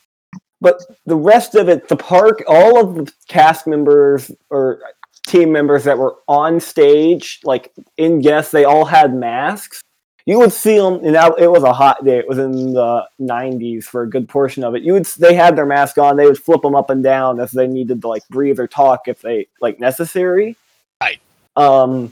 [0.62, 4.80] But the rest of it, the park, all of the cast members or
[5.28, 9.82] team members that were on stage, like in guests, they all had masks.
[10.26, 12.18] You would see them, and that, it was a hot day.
[12.18, 14.82] It was in the 90s for a good portion of it.
[14.82, 16.18] You would, they had their mask on.
[16.18, 19.08] They would flip them up and down if they needed to like breathe or talk
[19.08, 20.56] if they like necessary.
[21.02, 21.20] Right.
[21.56, 22.12] Um.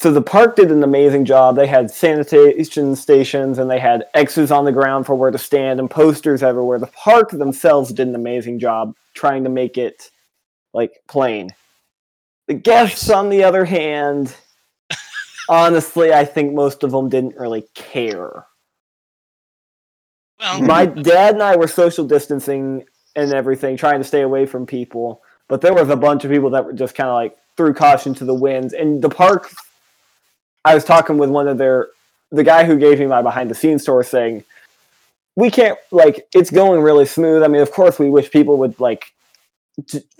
[0.00, 1.56] So the park did an amazing job.
[1.56, 5.80] They had sanitation stations and they had X's on the ground for where to stand
[5.80, 6.78] and posters everywhere.
[6.78, 10.10] The park themselves did an amazing job trying to make it
[10.74, 11.54] like plain.
[12.48, 14.34] The guests, on the other hand,
[15.48, 18.46] honestly, I think most of them didn't really care.
[20.40, 22.84] Well, My dad and I were social distancing
[23.16, 25.22] and everything, trying to stay away from people.
[25.48, 28.14] But there was a bunch of people that were just kind of like threw caution
[28.14, 28.72] to the winds.
[28.72, 29.50] And the park,
[30.64, 31.88] I was talking with one of their,
[32.30, 34.44] the guy who gave me my behind the scenes tour saying,
[35.36, 37.42] we can't, like, it's going really smooth.
[37.42, 39.12] I mean, of course, we wish people would, like,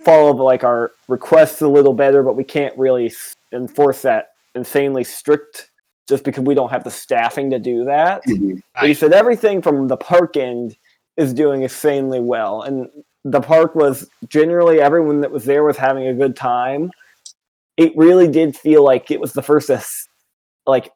[0.03, 3.13] follow, like, our requests a little better, but we can't really
[3.53, 5.71] enforce that insanely strict
[6.07, 8.23] just because we don't have the staffing to do that.
[8.25, 8.57] Mm-hmm.
[8.75, 10.77] But he said everything from the park end
[11.17, 12.87] is doing insanely well, and
[13.23, 16.91] the park was generally everyone that was there was having a good time.
[17.77, 20.07] It really did feel like it was the first, es-
[20.67, 20.91] like,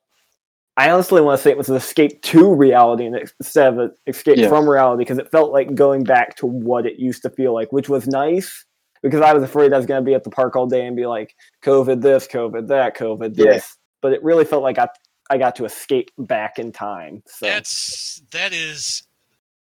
[0.78, 3.05] I honestly want to say it was an escape to reality
[3.39, 4.47] instead of an escape Yeah.
[4.47, 7.74] from reality because it felt like going back to what it used to feel like,
[7.74, 8.66] which was nice
[9.01, 10.95] because I was afraid I was going to be at the park all day and
[10.95, 13.53] be like, COVID this, COVID that, COVID Yeah.
[13.53, 13.77] this.
[14.01, 14.89] But it really felt like I,
[15.29, 17.23] I got to escape back in time.
[17.27, 17.45] So.
[17.45, 19.03] That's that is.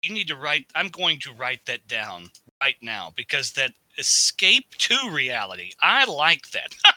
[0.01, 0.65] You need to write.
[0.76, 2.30] I'm going to write that down
[2.61, 5.72] right now because that escape to reality.
[5.82, 6.76] I like that.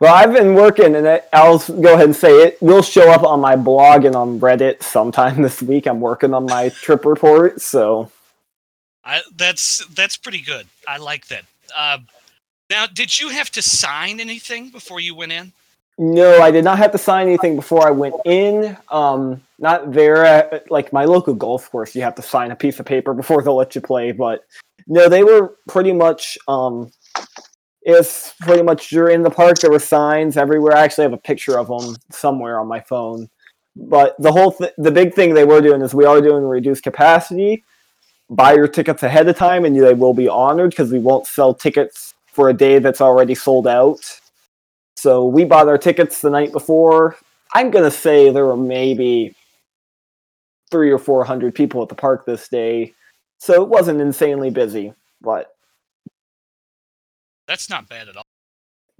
[0.00, 3.24] Well, I've been working, and it, I'll go ahead and say it will show up
[3.24, 5.88] on my blog and on Reddit sometime this week.
[5.88, 8.08] I'm working on my trip report, so
[9.04, 10.66] I, that's that's pretty good.
[10.86, 11.44] I like that.
[11.76, 11.98] Uh,
[12.70, 15.52] now, did you have to sign anything before you went in?
[15.98, 18.76] no, I did not have to sign anything before I went in.
[18.88, 22.78] Um, not there, at, like my local golf course, you have to sign a piece
[22.78, 24.12] of paper before they'll let you play.
[24.12, 24.44] But
[24.86, 26.38] no, they were pretty much.
[26.46, 26.92] Um,
[27.82, 29.58] it's pretty much you're in the park.
[29.58, 30.76] There were signs everywhere.
[30.76, 33.28] I actually have a picture of them somewhere on my phone.
[33.74, 36.84] But the whole th- the big thing they were doing is we are doing reduced
[36.84, 37.64] capacity.
[38.30, 41.54] Buy your tickets ahead of time, and they will be honored because we won't sell
[41.54, 44.00] tickets for a day that's already sold out.
[44.96, 47.16] So we bought our tickets the night before.
[47.54, 49.34] I'm gonna say there were maybe
[50.70, 52.94] three or four hundred people at the park this day,
[53.38, 55.54] so it wasn't insanely busy, but
[57.46, 58.24] That's not bad at all.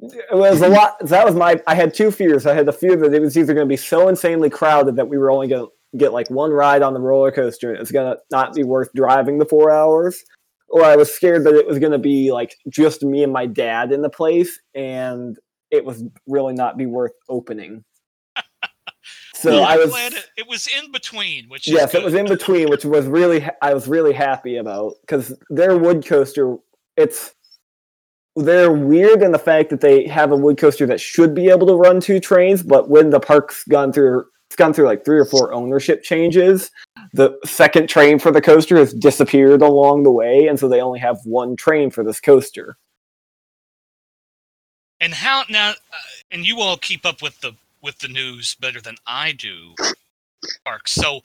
[0.00, 0.98] it was a lot.
[1.06, 1.60] That was my.
[1.66, 2.46] I had two fears.
[2.46, 5.08] I had the fear that it was either going to be so insanely crowded that
[5.08, 7.92] we were only going to get like one ride on the roller coaster, and it's
[8.06, 10.22] to not be worth driving the four hours,
[10.68, 13.92] or I was scared that it was to be like just me and my dad
[13.92, 15.38] in the place, and
[15.70, 17.84] it was really not be worth opening.
[19.34, 19.66] So Yeah.
[19.66, 19.90] I was.
[19.90, 23.06] glad it, it was in between, which is Yes, it was in between, which was
[23.06, 26.56] really I was really happy about because their wood coaster,
[26.96, 27.36] it's
[28.34, 31.68] they're weird in the fact that they have a wood coaster that should be able
[31.68, 35.18] to run two trains, but when the park's gone through, it's gone through like three
[35.18, 36.70] or four ownership changes.
[37.12, 41.00] The second train for the coaster has disappeared along the way, and so they only
[41.00, 42.78] have one train for this coaster.
[45.00, 45.70] And how now?
[45.70, 45.96] Uh,
[46.30, 49.74] and you all keep up with the with the news better than I do,
[50.64, 50.92] Parks.
[50.92, 51.20] So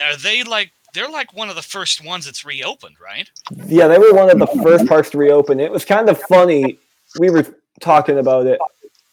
[0.00, 3.30] are they like they're like one of the first ones that's reopened, right?
[3.66, 5.60] Yeah, they were one of the first parks to reopen.
[5.60, 6.78] It was kind of funny.
[7.18, 7.44] We were
[7.80, 8.58] talking about it.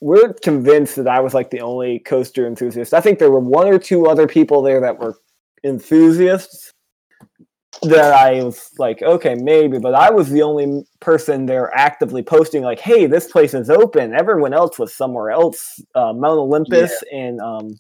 [0.02, 2.94] We're convinced that I was like the only coaster enthusiast.
[2.94, 5.18] I think there were one or two other people there that were
[5.64, 6.74] enthusiasts
[7.84, 12.64] that I was like, okay, maybe, but I was the only person there actively posting
[12.64, 17.40] like, "Hey, this place is open." Everyone else was somewhere else, uh, Mount Olympus and
[17.40, 17.78] um,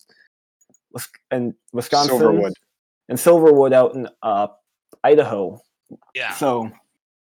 [0.91, 2.53] Wis- and Wisconsin Silverwood.
[3.09, 4.47] and Silverwood out in uh,
[5.03, 5.59] Idaho.
[6.13, 6.33] Yeah.
[6.35, 6.71] So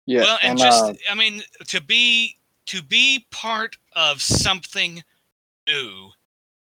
[0.06, 2.38] Yeah, well, and, and, just uh, I mean to be
[2.68, 5.04] to be part of something
[5.68, 6.10] new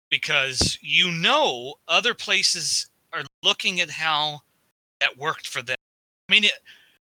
[0.09, 4.41] because you know other places are looking at how
[4.99, 5.77] that worked for them.
[6.29, 6.53] I mean, it,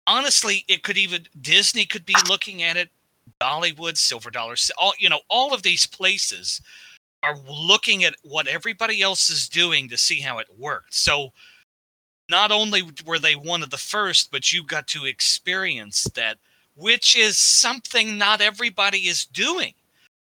[0.08, 2.90] honestly, it could even Disney could be looking at it.
[3.42, 6.62] Dollywood, Silver Dollar, all you know, all of these places
[7.24, 10.94] are looking at what everybody else is doing to see how it worked.
[10.94, 11.34] So
[12.30, 16.38] not only were they one of the first, but you got to experience that,
[16.76, 19.74] which is something not everybody is doing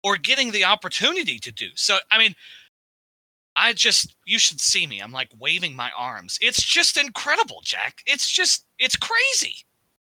[0.03, 1.69] or getting the opportunity to do.
[1.75, 2.35] So, I mean,
[3.57, 5.01] I just, you should see me.
[5.01, 6.39] I'm like waving my arms.
[6.41, 8.03] It's just incredible, Jack.
[8.07, 9.57] It's just, it's crazy.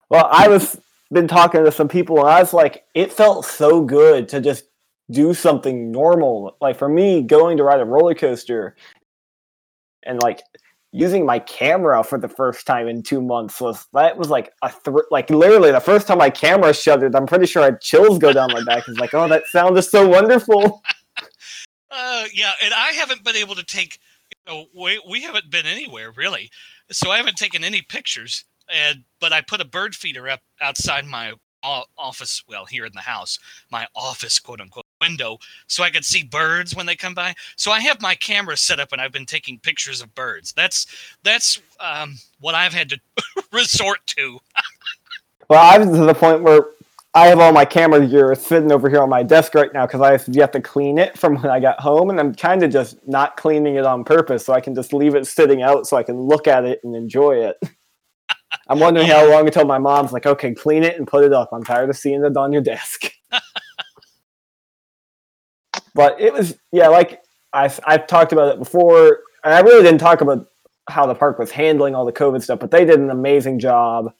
[0.09, 0.77] Well, I was
[1.11, 4.65] been talking to some people, and I was like, it felt so good to just
[5.11, 6.57] do something normal.
[6.61, 8.75] Like for me, going to ride a roller coaster
[10.03, 10.41] and like
[10.95, 14.69] using my camera for the first time in two months was that was like a
[14.69, 17.15] thr like literally the first time my camera shuttered.
[17.15, 18.87] I'm pretty sure I had chills go down my back.
[18.87, 20.81] It's like, oh, that sound is so wonderful.
[21.97, 23.99] Uh, yeah, and I haven't been able to take.
[24.47, 26.51] You know, we we haven't been anywhere really,
[26.91, 28.43] so I haven't taken any pictures.
[28.67, 32.43] And but I put a bird feeder up outside my office.
[32.49, 33.39] Well, here in the house,
[33.71, 35.37] my office, quote unquote, window,
[35.67, 37.33] so I could see birds when they come by.
[37.55, 40.53] So I have my camera set up, and I've been taking pictures of birds.
[40.53, 40.87] That's
[41.23, 42.99] that's um, what I've had to
[43.51, 44.39] resort to.
[45.49, 46.65] Well, I'm to the point where
[47.13, 50.01] I have all my camera gear sitting over here on my desk right now because
[50.01, 52.97] I have to clean it from when I got home, and I'm kind of just
[53.07, 56.03] not cleaning it on purpose, so I can just leave it sitting out so I
[56.03, 57.57] can look at it and enjoy it.
[58.67, 61.49] I'm wondering how long until my mom's like, "Okay, clean it and put it up.
[61.53, 63.11] I'm tired of seeing it on your desk."
[65.95, 67.23] but it was, yeah, like
[67.53, 70.45] I, I've talked about it before, and I really didn't talk about
[70.89, 74.13] how the park was handling all the COVID stuff, but they did an amazing job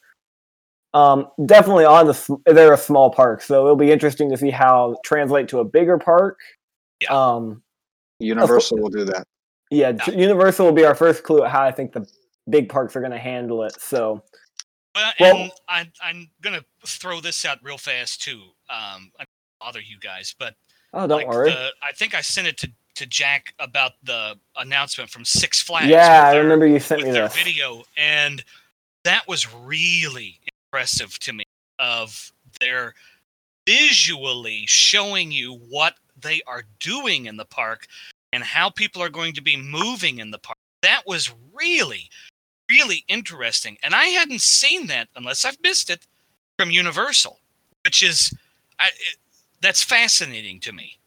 [0.96, 4.96] Um, definitely on the they're a small park, so it'll be interesting to see how
[5.06, 6.40] translate to a bigger park.
[7.02, 7.10] Yeah.
[7.12, 7.62] Um,
[8.20, 9.28] Universal will do that.
[9.70, 12.08] yeah, J- Universal will be our first clue at how I think the
[12.50, 13.80] big parks are going to handle it.
[13.82, 14.24] So
[14.96, 18.40] Well, Well- and I, I'm gonna throw this out real fast too.
[18.70, 20.56] Um, I don't bother you guys, but
[20.96, 21.52] oh, don't like worry.
[21.52, 25.88] the- I think I sent it to to Jack about the announcement from Six Flags.
[25.88, 27.36] yeah, I their- remember you sent me their this.
[27.36, 28.42] video, and
[29.04, 30.40] that was really
[30.72, 31.44] impressive to me.
[31.78, 32.32] Of
[32.62, 32.96] their
[33.68, 37.88] visually showing you what they are doing in the park
[38.32, 40.58] and how people are going to be moving in the park.
[40.82, 42.10] That was really,
[42.70, 46.06] really interesting, and I hadn't seen that unless I've missed it
[46.58, 47.40] from Universal,
[47.84, 48.34] which is,
[48.80, 49.18] I, it,
[49.62, 50.98] that's fascinating to me.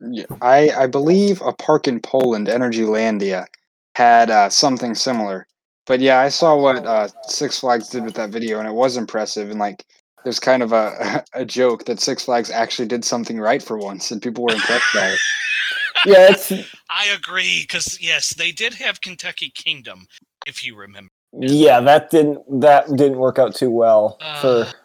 [0.00, 3.46] Yeah, I I believe a park in Poland, Energylandia,
[3.94, 5.46] had uh, something similar.
[5.86, 8.96] But yeah, I saw what uh, Six Flags did with that video, and it was
[8.96, 9.50] impressive.
[9.50, 9.84] And like,
[10.24, 14.10] there's kind of a a joke that Six Flags actually did something right for once,
[14.10, 15.20] and people were impressed by it.
[16.06, 16.52] yeah, it's
[16.90, 20.06] I agree because yes, they did have Kentucky Kingdom,
[20.46, 21.10] if you remember.
[21.38, 24.40] yeah that didn't that didn't work out too well Uh.
[24.64, 24.76] for.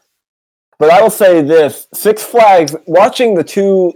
[0.82, 3.94] But I will say this: Six Flags watching the two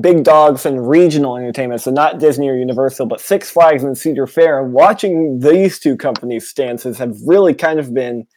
[0.00, 4.28] big dogs and regional entertainment, so not Disney or Universal, but Six Flags and Cedar
[4.28, 8.28] Fair, watching these two companies' stances have really kind of been.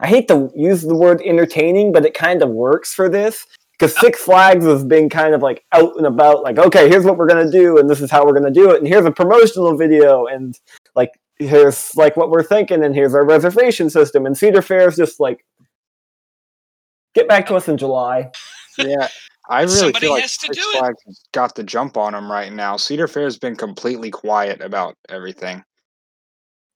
[0.00, 3.96] I hate to use the word entertaining, but it kind of works for this because
[3.96, 7.26] Six Flags has been kind of like out and about, like, okay, here's what we're
[7.26, 10.26] gonna do, and this is how we're gonna do it, and here's a promotional video,
[10.26, 10.60] and
[10.94, 14.96] like here's like what we're thinking, and here's our reservation system, and Cedar Fair is
[14.96, 15.42] just like,
[17.16, 18.30] get back to us in July.
[18.78, 19.08] Yeah,
[19.48, 20.78] I really Somebody feel like has to Six do it.
[20.78, 22.76] Flags got the jump on them right now.
[22.76, 25.64] Cedar Fair has been completely quiet about everything.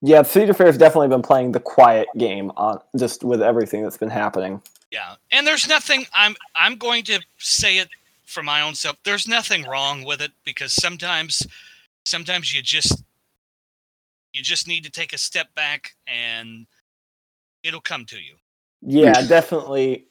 [0.01, 4.11] Yeah, Cedar Fair's definitely been playing the quiet game on just with everything that's been
[4.11, 4.62] happening.
[4.91, 6.07] Yeah, and there's nothing.
[6.14, 7.88] I'm I'm going to say it
[8.24, 8.97] for my own self.
[9.05, 11.47] There's nothing wrong with it because sometimes,
[12.05, 13.03] sometimes you just
[14.32, 16.66] you just need to take a step back and
[17.62, 18.36] it'll come to you.
[18.80, 20.07] Yeah, definitely.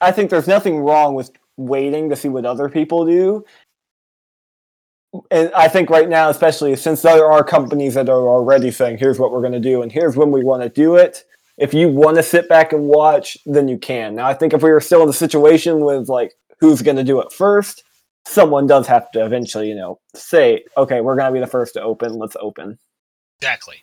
[0.00, 3.44] I think there's nothing wrong with waiting to see what other people do.
[5.30, 9.18] And I think right now, especially since there are companies that are already saying, here's
[9.18, 11.24] what we're going to do and here's when we want to do it.
[11.58, 14.14] If you want to sit back and watch, then you can.
[14.14, 17.04] Now, I think if we were still in the situation with like who's going to
[17.04, 17.82] do it first,
[18.26, 21.74] someone does have to eventually, you know, say, okay, we're going to be the first
[21.74, 22.14] to open.
[22.14, 22.78] Let's open.
[23.40, 23.82] Exactly.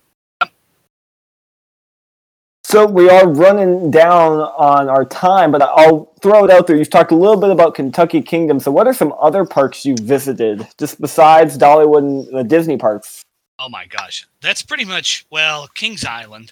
[2.70, 6.76] So we are running down on our time, but I'll throw it out there.
[6.76, 8.60] You've talked a little bit about Kentucky Kingdom.
[8.60, 13.22] So what are some other parks you visited just besides Dollywood and the Disney parks?
[13.58, 16.52] Oh my gosh, that's pretty much well Kings Island,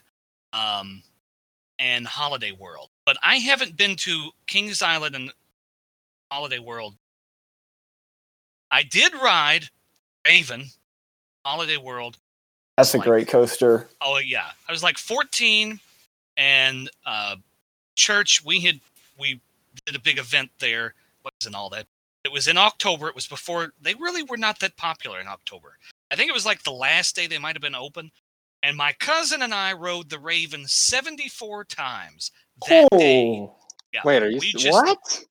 [0.53, 1.03] um,
[1.79, 2.91] and Holiday World.
[3.05, 5.33] But I haven't been to Kings Island and
[6.31, 6.95] Holiday World.
[8.71, 9.65] I did ride
[10.25, 10.67] Raven,
[11.45, 12.19] Holiday World.
[12.77, 13.89] That's a Like- great coaster.
[13.99, 15.81] Oh yeah, I was like 14,
[16.37, 17.35] and uh,
[17.95, 18.43] church.
[18.43, 18.79] We had
[19.19, 19.39] we
[19.85, 20.93] did a big event there.
[21.23, 21.85] Wasn't all that.
[22.23, 23.07] It was in October.
[23.07, 25.77] It was before they really were not that popular in October.
[26.11, 28.11] I think it was like the last day they might have been open.
[28.63, 32.31] And my cousin and I rode the Raven 74 times
[32.67, 33.39] that day.
[33.41, 33.55] Oh,
[33.93, 35.25] Yeah, Wait, are you we s- just- what?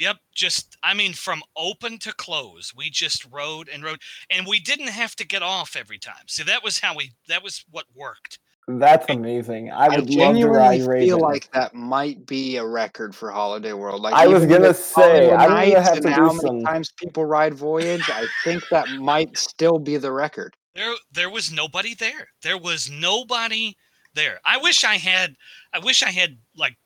[0.00, 2.72] Yep, just I mean from open to close.
[2.74, 4.00] We just rode and rode
[4.30, 6.24] and we didn't have to get off every time.
[6.26, 8.38] See, that was how we that was what worked.
[8.78, 9.70] That's amazing.
[9.70, 11.08] I I would love to genuinely ride Raven.
[11.08, 14.02] feel like that might be a record for Holiday World.
[14.02, 16.62] Like I was gonna say, I'm gonna Nights have and to how do many some.
[16.62, 18.08] times people ride Voyage.
[18.10, 20.54] I think that might still be the record.
[20.74, 22.28] There there was nobody there.
[22.42, 23.76] There was nobody
[24.14, 24.40] there.
[24.44, 25.34] I wish I had
[25.72, 26.76] I wish I had like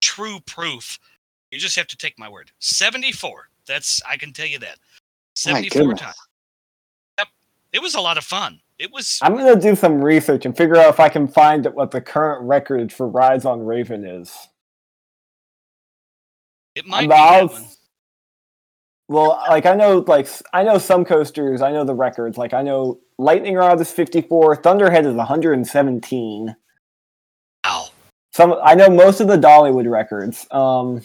[0.00, 0.98] true proof.
[1.50, 2.50] You just have to take my word.
[2.60, 3.48] 74.
[3.66, 4.78] That's I can tell you that.
[5.34, 6.14] 74 times.
[7.18, 7.28] Yep.
[7.72, 8.60] It was a lot of fun.
[8.82, 11.92] It was I'm gonna do some research and figure out if I can find what
[11.92, 14.48] the current record for rides on Raven is.
[16.74, 17.68] it might be About- that one.
[19.08, 21.62] Well, like I know, like I know some coasters.
[21.62, 22.36] I know the records.
[22.38, 24.56] Like I know Lightning Rod is 54.
[24.56, 26.56] Thunderhead is 117.
[27.66, 27.88] Ow.
[28.32, 30.46] Some I know most of the Dollywood records.
[30.50, 31.02] Um,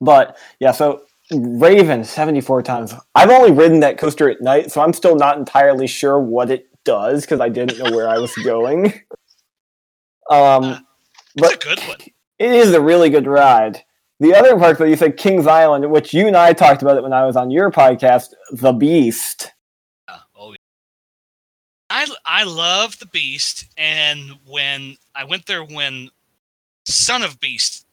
[0.00, 1.02] but yeah, so
[1.32, 2.94] Raven 74 times.
[3.14, 6.68] I've only ridden that coaster at night, so I'm still not entirely sure what it
[6.84, 8.92] does because I didn't know where I was going.
[10.30, 10.64] Um,
[11.36, 11.98] It's a but good one.
[12.38, 13.82] it is a really good ride.
[14.20, 17.02] The other park that you said Kings Island, which you and I talked about it
[17.02, 19.52] when I was on your podcast, The Beast.
[20.08, 20.16] Yeah.
[20.34, 20.56] Oh, yeah.
[21.90, 26.08] I I love the Beast, and when I went there when
[26.86, 27.84] Son of Beast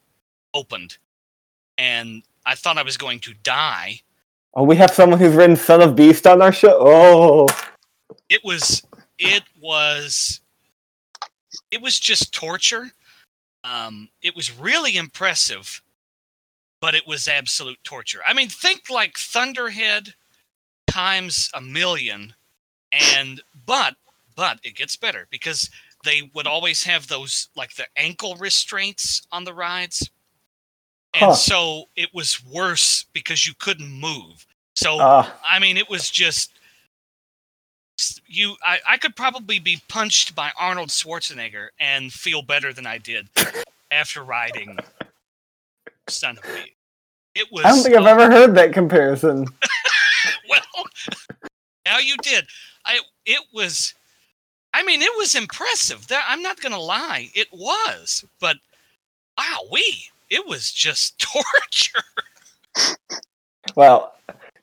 [0.54, 0.96] opened,
[1.76, 4.00] and I thought I was going to die.
[4.54, 6.76] Oh, we have someone who's written Son of Beast on our show.
[6.80, 7.48] Oh,
[8.28, 8.82] It was
[9.18, 10.40] it was
[11.70, 12.90] it was just torture.
[13.64, 15.82] Um, it was really impressive,
[16.80, 18.20] but it was absolute torture.
[18.26, 20.14] I mean, think like Thunderhead
[20.86, 22.34] times a million,
[22.90, 23.94] and but
[24.36, 25.70] but it gets better because
[26.04, 30.10] they would always have those like the ankle restraints on the rides.
[31.14, 31.34] And Huh.
[31.34, 34.46] so it was worse because you couldn't move.
[34.74, 36.52] So uh, I mean, it was just
[38.26, 38.56] you.
[38.64, 43.28] I, I could probably be punched by Arnold Schwarzenegger and feel better than I did
[43.90, 44.78] after riding
[46.08, 46.70] Son of Beast.
[47.34, 47.64] It was.
[47.64, 49.46] I don't think I've uh, ever heard that comparison.
[50.48, 50.84] Well,
[51.84, 52.46] now you did.
[52.86, 53.00] I.
[53.26, 53.94] It was.
[54.74, 56.06] I mean, it was impressive.
[56.08, 58.24] That I'm not gonna lie, it was.
[58.40, 58.56] But
[59.36, 60.04] wow, we.
[60.32, 62.88] It was just torture.
[63.76, 64.14] Well,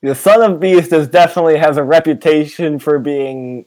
[0.02, 3.64] the Son of Beast is definitely has a reputation for being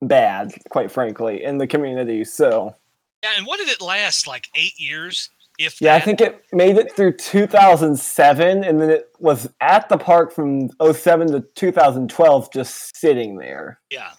[0.00, 2.24] bad, quite frankly, in the community.
[2.24, 2.76] So
[3.24, 4.28] Yeah, and what did it last?
[4.28, 5.30] Like eight years?
[5.58, 9.98] If yeah, I think it made it through 2007, and then it was at the
[9.98, 13.78] park from 07 to 2012, just sitting there.
[13.90, 14.12] Yeah.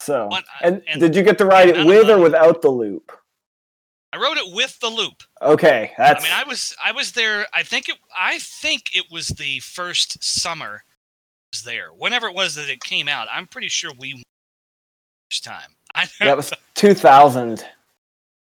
[0.00, 2.70] So, What, uh, and, and did you get to ride it with or without the
[2.70, 3.12] loop?
[4.12, 5.22] I wrote it with the loop.
[5.42, 7.46] Okay, that's I mean, I was I was there.
[7.52, 7.96] I think it.
[8.18, 10.82] I think it was the first summer.
[10.84, 13.28] I was there whenever it was that it came out.
[13.30, 14.22] I'm pretty sure we
[15.30, 15.70] first time.
[15.94, 17.64] I that was 2000.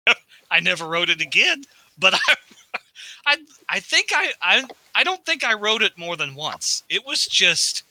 [0.50, 1.62] I never wrote it again,
[1.98, 2.34] but I
[3.26, 3.36] I
[3.68, 4.64] I think I I
[4.94, 6.82] I don't think I wrote it more than once.
[6.88, 7.82] It was just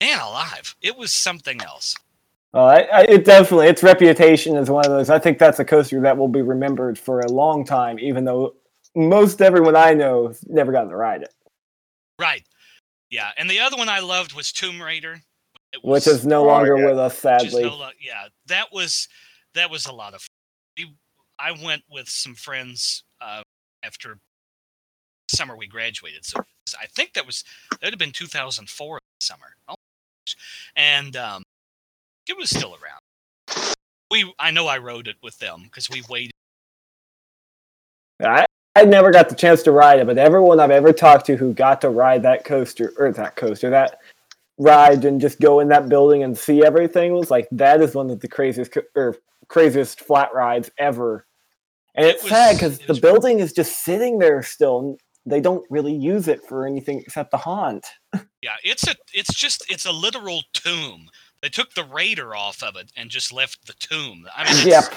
[0.00, 0.76] man alive.
[0.80, 1.96] It was something else.
[2.54, 5.08] I, it definitely its reputation is one of those.
[5.08, 8.54] I think that's a coaster that will be remembered for a long time, even though
[8.94, 11.34] most everyone I know never got to ride it,
[12.18, 12.44] Right.
[13.10, 15.20] Yeah, and the other one I loved was Tomb Raider.
[15.72, 16.86] It which is no longer yeah.
[16.86, 17.64] with us, sadly.
[17.64, 19.08] no lo- yeah, that was
[19.54, 20.22] that was a lot of.
[20.22, 20.94] Fun.
[21.38, 23.42] I went with some friends uh,
[23.82, 24.18] after
[25.28, 26.38] summer we graduated, so
[26.80, 29.74] I think that was that would have been 2004 summer, oh,
[30.76, 31.42] and um,
[32.28, 33.74] it was still around.
[34.10, 36.32] We I know I rode it with them because we waited.
[38.22, 38.46] I,
[38.76, 41.52] I never got the chance to ride it, but everyone I've ever talked to who
[41.52, 43.98] got to ride that coaster or that coaster that
[44.58, 48.10] ride and just go in that building and see everything was like that is one
[48.10, 49.16] of the craziest or
[49.48, 51.26] craziest flat rides ever.
[51.94, 54.78] And It it's sad because it the was building is just sitting there still.
[54.80, 57.86] and They don't really use it for anything except the haunt.
[58.42, 61.08] Yeah, it's a it's just it's a literal tomb.
[61.42, 64.26] They took the raider off of it and just left the tomb.
[64.34, 64.90] I mean, it's,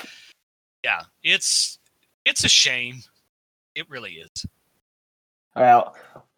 [0.83, 1.79] yeah, it's
[2.23, 3.01] it's a shame.
[3.73, 4.45] It really is.
[5.55, 5.95] Well,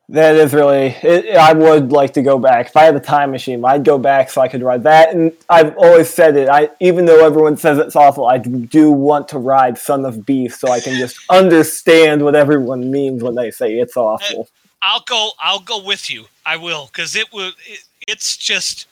[0.09, 0.95] that is really.
[1.03, 2.67] It, I would like to go back.
[2.67, 5.13] If I had a time machine, I'd go back so I could ride that.
[5.13, 6.47] And I've always said it.
[6.47, 10.61] I even though everyone says it's awful, I do want to ride Son of Beast
[10.61, 14.47] so I can just understand what everyone means when they say it's uh, awful.
[14.81, 15.31] I'll go.
[15.39, 16.25] I'll go with you.
[16.45, 17.51] I will because it will.
[17.65, 18.87] It, it's just.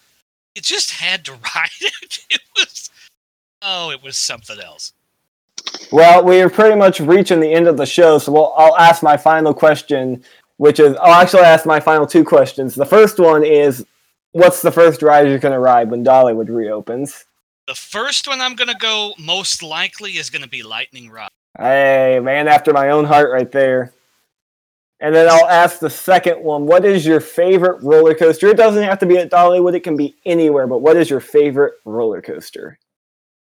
[0.56, 2.20] It just had to ride it.
[2.30, 2.90] It was.
[3.62, 4.94] Oh, it was something else.
[5.92, 9.04] Well, we are pretty much reaching the end of the show, so we'll, I'll ask
[9.04, 10.24] my final question,
[10.58, 12.76] which is I'll actually ask my final two questions.
[12.76, 13.86] The first one is,
[14.32, 17.26] what's the first ride you're going to ride when Dollywood reopens?
[17.68, 21.30] The first one I'm gonna go most likely is gonna be Lightning Rod.
[21.58, 23.92] Hey, man, after my own heart, right there.
[25.02, 28.48] And then I'll ask the second one: What is your favorite roller coaster?
[28.48, 30.68] It doesn't have to be at Dollywood; it can be anywhere.
[30.68, 32.80] But what is your favorite roller coaster?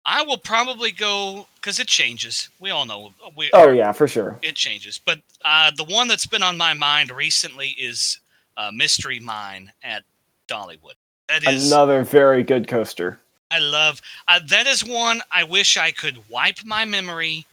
[0.06, 2.50] I will probably go because it changes.
[2.60, 3.14] We all know.
[3.36, 4.38] We, Oh yeah, for sure.
[4.42, 5.00] it changes.
[5.02, 8.18] But uh, the one that's been on my mind recently is
[8.56, 10.02] uh, Mystery Mine at
[10.48, 10.94] Dollywood.
[11.28, 13.18] That is, Another very good coaster.
[13.50, 14.02] I love.
[14.28, 17.46] Uh, that is one I wish I could wipe my memory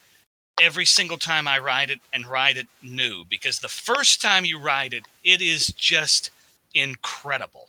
[0.59, 4.59] every single time I ride it and ride it new because the first time you
[4.59, 6.31] ride it, it is just
[6.73, 7.67] incredible.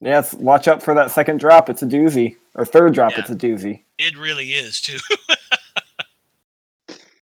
[0.00, 1.68] Yes, watch out for that second drop.
[1.68, 2.36] It's a doozy.
[2.54, 3.12] Or third drop.
[3.12, 3.20] Yeah.
[3.20, 3.82] It's a doozy.
[3.98, 4.98] It really is too.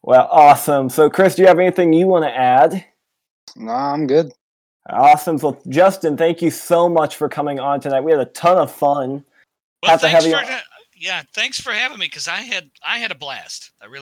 [0.05, 0.89] Well, awesome.
[0.89, 2.85] So, Chris, do you have anything you want to add?
[3.55, 4.32] Nah, I'm good.
[4.90, 5.39] Awesome.
[5.39, 8.01] So, Justin, thank you so much for coming on tonight.
[8.01, 9.24] We had a ton of fun.
[9.81, 10.62] Well, Have to thanks have for you- ha-
[10.97, 13.70] yeah, thanks for having me because I had I had a blast.
[13.81, 14.02] I really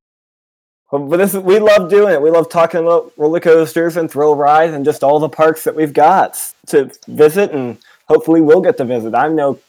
[0.91, 2.21] But this is, we love doing it.
[2.21, 5.75] We love talking about roller coasters and thrill rides and just all the parks that
[5.75, 7.53] we've got to visit.
[7.53, 9.15] And hopefully we'll get to visit.
[9.15, 9.61] I know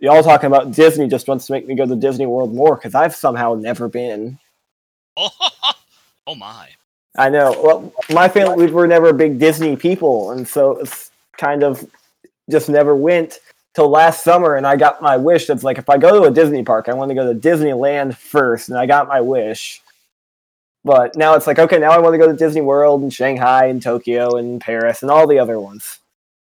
[0.00, 2.96] y'all talking about Disney just wants to make me go to Disney World more because
[2.96, 4.38] I've somehow never been.
[5.16, 5.30] Oh,
[6.26, 6.68] oh my.
[7.16, 7.54] I know.
[7.62, 11.88] Well, my family we were never big Disney people, and so it's kind of
[12.50, 13.38] just never went
[13.74, 14.56] till last summer.
[14.56, 15.46] And I got my wish.
[15.46, 18.16] That's like if I go to a Disney park, I want to go to Disneyland
[18.16, 19.80] first, and I got my wish.
[20.86, 23.66] But now it's like okay, now I want to go to Disney World and Shanghai
[23.66, 25.98] and Tokyo and Paris and all the other ones.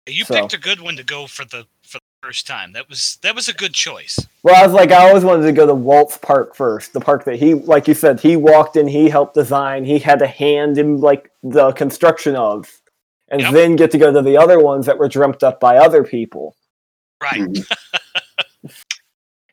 [0.07, 2.73] You So- picked a good one to go for the for the first time.
[2.73, 4.19] That was that was a good choice.
[4.43, 7.24] Well, I was like, I always wanted to go to Walt's Park first, the park
[7.24, 10.77] that he, like you said, he walked in, he helped design, he had a hand
[10.77, 12.69] in like the construction of,
[13.28, 13.53] and Yep.
[13.53, 16.57] then get to go to the other ones that were dreamt up by other people.
[17.23, 17.40] Right.
[17.43, 18.66] Mm-hmm.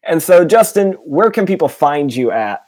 [0.05, 2.65] And so, Justin, where can people find you at?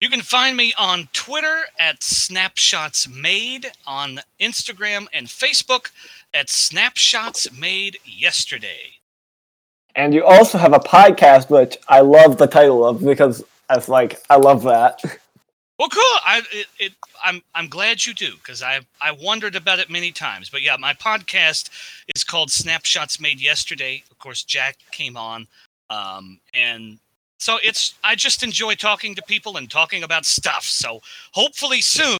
[0.00, 5.90] You can find me on Twitter at Snapshots Made, on Instagram and Facebook
[6.34, 8.98] at Snapshots Made Yesterday.
[9.94, 13.88] And you also have a podcast, which I love the title of because I was
[13.88, 15.00] like, I love that.
[15.78, 16.02] Well, cool.
[16.24, 16.92] I it, it
[17.24, 20.48] I'm I'm glad you do because I I wondered about it many times.
[20.48, 21.68] But yeah, my podcast
[22.14, 24.02] is called Snapshots Made Yesterday.
[24.10, 25.46] Of course, Jack came on,
[25.90, 26.98] um, and
[27.38, 30.64] so it's I just enjoy talking to people and talking about stuff.
[30.64, 31.00] So
[31.32, 32.18] hopefully soon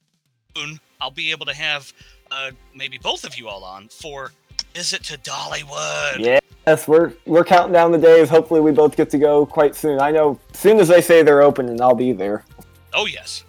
[1.01, 1.93] I'll be able to have
[2.31, 4.33] uh, maybe both of you all on for
[4.75, 6.41] visit to Dollywood.
[6.67, 8.29] Yes, we're we're counting down the days.
[8.29, 10.01] Hopefully, we both get to go quite soon.
[10.01, 12.45] I know as soon as they say they're open, and I'll be there.
[12.93, 13.45] Oh yes.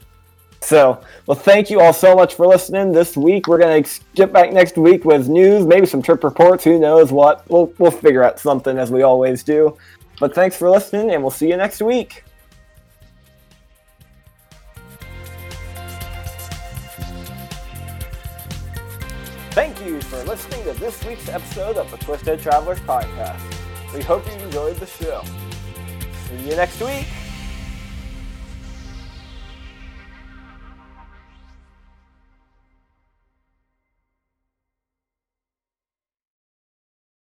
[0.62, 3.48] So, well, thank you all so much for listening this week.
[3.48, 3.84] We're gonna
[4.16, 6.64] get back next week with news, maybe some trip reports.
[6.64, 7.50] Who knows what?
[7.50, 9.78] We'll we'll figure out something as we always do.
[10.20, 12.24] But thanks for listening, and we'll see you next week.
[19.52, 23.42] Thank you for listening to this week's episode of the Twisted Travelers Podcast.
[23.94, 25.24] We hope you enjoyed the show.
[26.28, 27.08] See you next week.